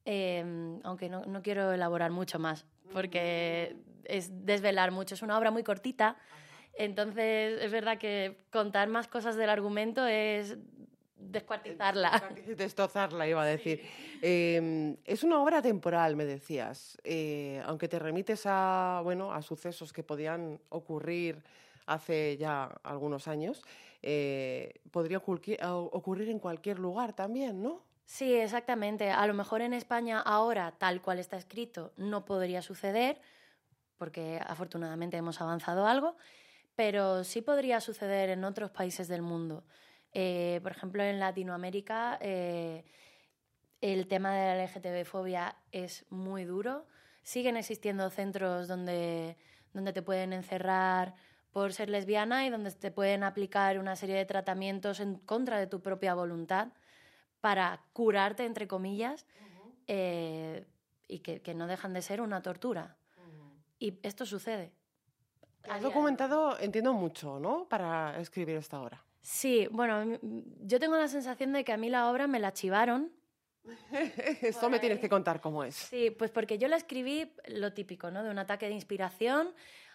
[0.03, 5.15] Eh, aunque no, no, quiero elaborar mucho más, porque es desvelar mucho.
[5.15, 6.17] Es una obra muy cortita,
[6.77, 10.57] entonces es verdad que contar más cosas del argumento es
[11.35, 12.31] descuartizarla.
[12.57, 13.81] Destrozarla, iba a decir.
[14.21, 19.93] Eh, es una obra temporal, me decías, eh, aunque te remites a, bueno, a sucesos
[19.93, 21.43] que podían ocurrir
[21.85, 23.63] hace ya algunos años,
[24.01, 27.83] eh, podría ocurrir en cualquier lugar también, ¿no?
[28.05, 29.09] Sí, exactamente.
[29.09, 33.19] A lo mejor en España ahora, tal cual está escrito, no podría suceder,
[33.97, 36.15] porque afortunadamente hemos avanzado algo,
[36.75, 39.63] pero sí podría suceder en otros países del mundo.
[40.17, 42.85] Eh, por ejemplo, en Latinoamérica eh,
[43.81, 46.85] el tema de la LGTB-fobia es muy duro.
[47.21, 49.35] Siguen existiendo centros donde,
[49.73, 51.15] donde te pueden encerrar
[51.51, 55.67] por ser lesbiana y donde te pueden aplicar una serie de tratamientos en contra de
[55.67, 56.69] tu propia voluntad
[57.41, 59.73] para curarte, entre comillas, uh -huh.
[59.87, 60.65] eh,
[61.09, 62.95] y que, que, no dejan de ser una tortura.
[63.17, 63.51] Uh -huh.
[63.79, 64.71] Y esto sucede.
[65.69, 67.67] Has documentado, entiendo mucho, ¿no?
[67.67, 69.03] Para escribir esta obra.
[69.25, 70.19] Sí, bueno,
[70.61, 73.11] yo tengo la sensación de que a mí la obra me la chivaron.
[74.41, 75.73] Esto me tienes que contar cómo es.
[75.73, 78.23] Sí, pues porque yo la escribí lo típico, ¿no?
[78.23, 79.51] De un ataque de inspiración.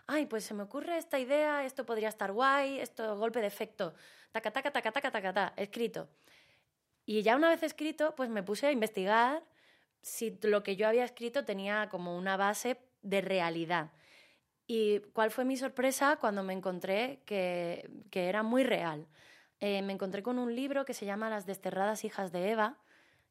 [0.09, 3.95] Ay, pues se me ocurre esta idea, esto podría estar guay, esto golpe de efecto.
[4.33, 6.09] Taca, taca, taca, taca, taca, taca, escrito.
[7.07, 9.45] Y ya una vez escrito, pues me puse a investigar
[10.03, 13.93] si lo que yo había escrito tenía como una base de realidad.
[14.73, 19.09] ¿Y cuál fue mi sorpresa cuando me encontré que, que era muy real?
[19.59, 22.79] Eh, me encontré con un libro que se llama Las desterradas hijas de Eva,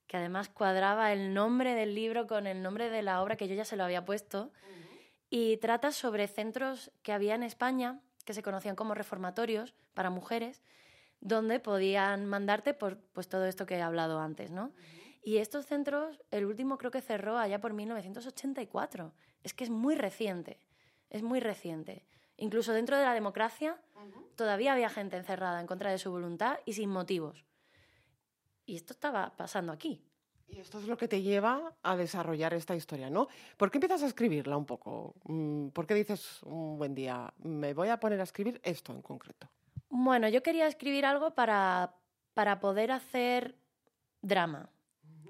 [0.06, 3.56] que además cuadraba el nombre del libro con el nombre de la obra que yo
[3.56, 4.52] ya se lo había puesto,
[5.30, 10.62] y trata sobre centros que había en España, que se conocían como reformatorios para mujeres,
[11.22, 14.74] donde podían mandarte por pues, todo esto que he hablado antes, ¿no?
[15.24, 19.14] Y estos centros, el último creo que cerró allá por 1984.
[19.42, 20.60] Es que es muy reciente
[21.10, 22.06] es muy reciente.
[22.38, 23.78] Incluso dentro de la democracia
[24.36, 27.46] todavía había gente encerrada en contra de su voluntad y sin motivos.
[28.66, 30.02] Y esto estaba pasando aquí.
[30.48, 33.28] Y esto es lo que te lleva a desarrollar esta historia, ¿no?
[33.58, 35.16] ¿Por qué empiezas a escribirla un poco?
[35.26, 39.02] Mm, ¿Por qué dices un buen día, me voy a poner a escribir esto en
[39.02, 39.48] concreto?
[39.90, 41.94] Bueno, yo quería escribir algo para,
[42.34, 43.56] para poder hacer
[44.22, 44.70] drama.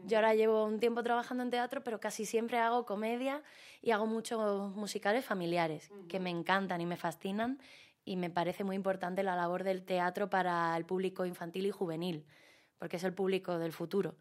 [0.05, 3.43] Yo ahora llevo un tiempo trabajando en teatro, pero casi siempre hago comedia
[3.81, 7.59] y hago muchos musicales familiares, que me encantan y me fascinan
[8.05, 12.25] y me parece muy importante la labor del teatro para el público infantil y juvenil,
[12.77, 14.15] porque es el público del futuro.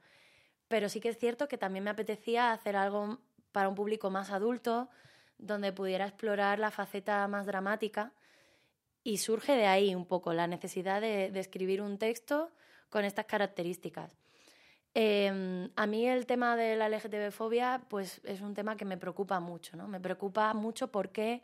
[0.68, 3.18] Pero sí que es cierto que también me apetecía hacer algo
[3.53, 4.91] para un público más adulto,
[5.39, 8.12] donde pudiera explorar la faceta más dramática
[9.05, 12.51] y surge de ahí un poco la necesidad de, de escribir un texto
[12.91, 14.18] con estas características.
[15.01, 19.38] Em, a mí el tema de la LGTB-fobia pues, es un tema que me preocupa
[19.38, 19.76] mucho.
[19.76, 19.86] ¿no?
[19.86, 21.40] Me preocupa mucho porque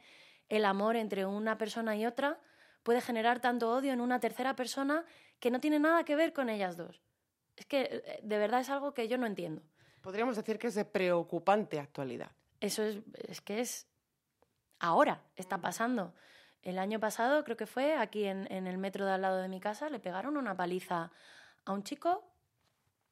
[0.48, 2.40] el amor entre una persona y otra
[2.82, 5.04] puede generar tanto odio en una tercera persona
[5.38, 7.00] que no tiene nada que ver con ellas dos.
[7.54, 9.62] Es que eh, de verdad es algo que yo no entiendo.
[10.00, 12.32] Podríamos decir que es de preocupante actualidad.
[12.58, 12.98] Eso es,
[13.28, 13.86] es que es
[14.80, 16.12] ahora, está pasando.
[16.62, 19.48] El año pasado, creo que fue, aquí en, en el metro de al lado de
[19.48, 21.12] mi casa, le pegaron una paliza
[21.64, 22.33] a un chico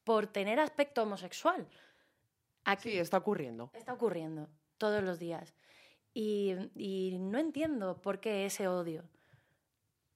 [0.04, 1.66] por tener aspecto homosexual.
[2.64, 3.70] Aquí sí, está ocurriendo.
[3.74, 4.48] Está ocurriendo
[4.78, 5.54] todos los días.
[6.14, 6.54] Y,
[7.18, 9.04] no entiendo por qué ese odio.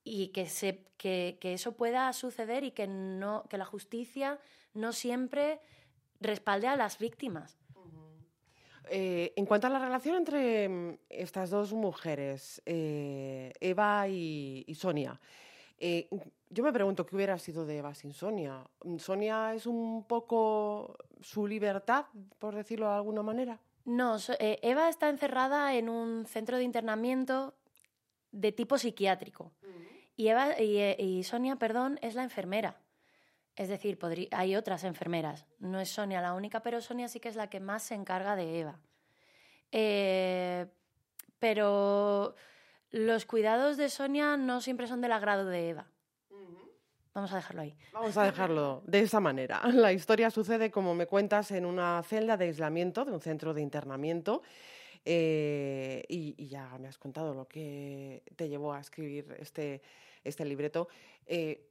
[0.05, 4.39] Y que, se, que, eso pueda suceder y que, no, que la justicia
[4.75, 5.61] no siempre
[6.21, 7.59] respalde a las víctimas.
[8.89, 14.75] Eh, en cuanto a la relación entre mm, estas dos mujeres, eh, Eva y, y
[14.77, 15.21] Sonia,
[15.79, 16.09] eh,
[16.51, 18.65] yo me pregunto qué hubiera sido de Eva sin Sonia.
[18.99, 22.07] ¿Sonia es un poco su libertad,
[22.39, 23.61] por decirlo de alguna manera?
[23.85, 27.55] No, eh, Eva está encerrada en un centro de internamiento
[28.33, 29.53] de tipo psiquiátrico.
[30.17, 32.81] y, Eva, eh, y, Sonia, perdón, es la enfermera.
[33.55, 33.99] Es decir,
[34.33, 35.47] hay otras enfermeras.
[35.59, 38.37] No es Sonia la única, pero Sonia sí que es la que más se encarga
[38.37, 38.81] de Eva.
[41.39, 42.35] pero
[42.91, 45.87] los cuidados de Sonia no siempre son del agrado de Eva.
[47.17, 47.75] Vamos a dejarlo ahí.
[47.95, 49.63] Vamos a dejarlo de esa manera.
[49.73, 53.63] La historia sucede, como me cuentas, en una celda de aislamiento de un centro de
[53.63, 54.43] internamiento.
[55.03, 59.81] Eh, y, ya me has contado lo que te llevó a escribir este,
[60.25, 60.89] este libreto.
[61.25, 61.71] Eh,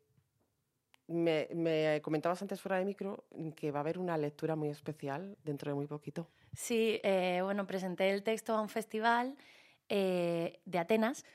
[1.07, 5.69] me, comentabas antes fuera de micro que va a haber una lectura muy especial dentro
[5.69, 6.27] de muy poquito.
[6.53, 9.35] Sí, eh, bueno, presenté el texto a un festival
[9.89, 11.25] de Atenas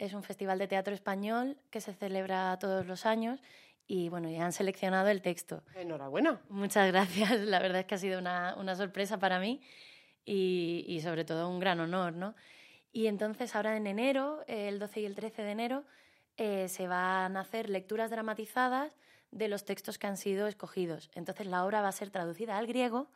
[0.00, 3.40] es un festival de teatro español que se celebra todos los años
[3.86, 5.62] y bueno, ya han seleccionado el texto.
[5.74, 6.40] Enhorabuena.
[6.48, 9.60] Muchas gracias, la verdad es que ha sido una, una sorpresa para mí
[10.24, 12.34] y, y, sobre todo un gran honor, ¿no?
[12.92, 15.84] Y entonces ahora en enero, el 12 y el 13 de enero,
[16.36, 18.96] eh, se van a hacer lecturas dramatizadas
[19.32, 21.10] de los textos que han sido escogidos.
[21.14, 23.10] Entonces la obra va a ser traducida al griego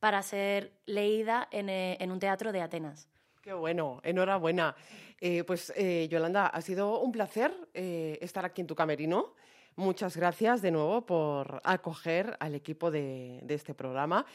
[0.00, 3.08] para ser leída en, eh, en un teatro de Atenas.
[3.46, 4.74] Qué bueno, enhorabuena.
[5.20, 9.34] Eh, pues eh, Yolanda, ha sido un placer eh, estar aquí en tu camerino.
[9.76, 14.26] Muchas gracias de nuevo por acoger al equipo de, este programa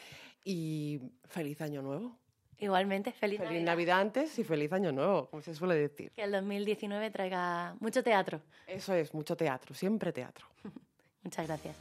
[0.46, 2.18] y feliz año nuevo.
[2.58, 4.00] Igualmente, feliz, feliz Navidad.
[4.00, 6.14] antes y feliz año nuevo, como se suele decir.
[6.14, 8.40] Que el 2019 traiga mucho teatro.
[8.66, 10.46] Eso es, mucho teatro, siempre teatro.
[11.22, 11.76] Muchas gracias.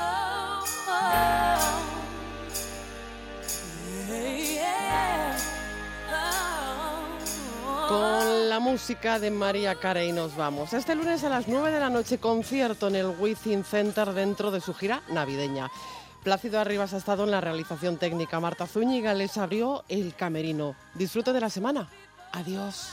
[0.00, 1.76] Oh, oh.
[7.88, 10.72] Con la música de María Carey nos vamos.
[10.72, 14.60] Este lunes a las 9 de la noche concierto en el Within Center dentro de
[14.60, 15.70] su gira navideña.
[16.24, 18.40] Plácido Arribas ha estado en la realización técnica.
[18.40, 20.74] Marta Zúñiga les abrió el camerino.
[20.94, 21.88] Disfrute de la semana.
[22.32, 22.88] Adiós.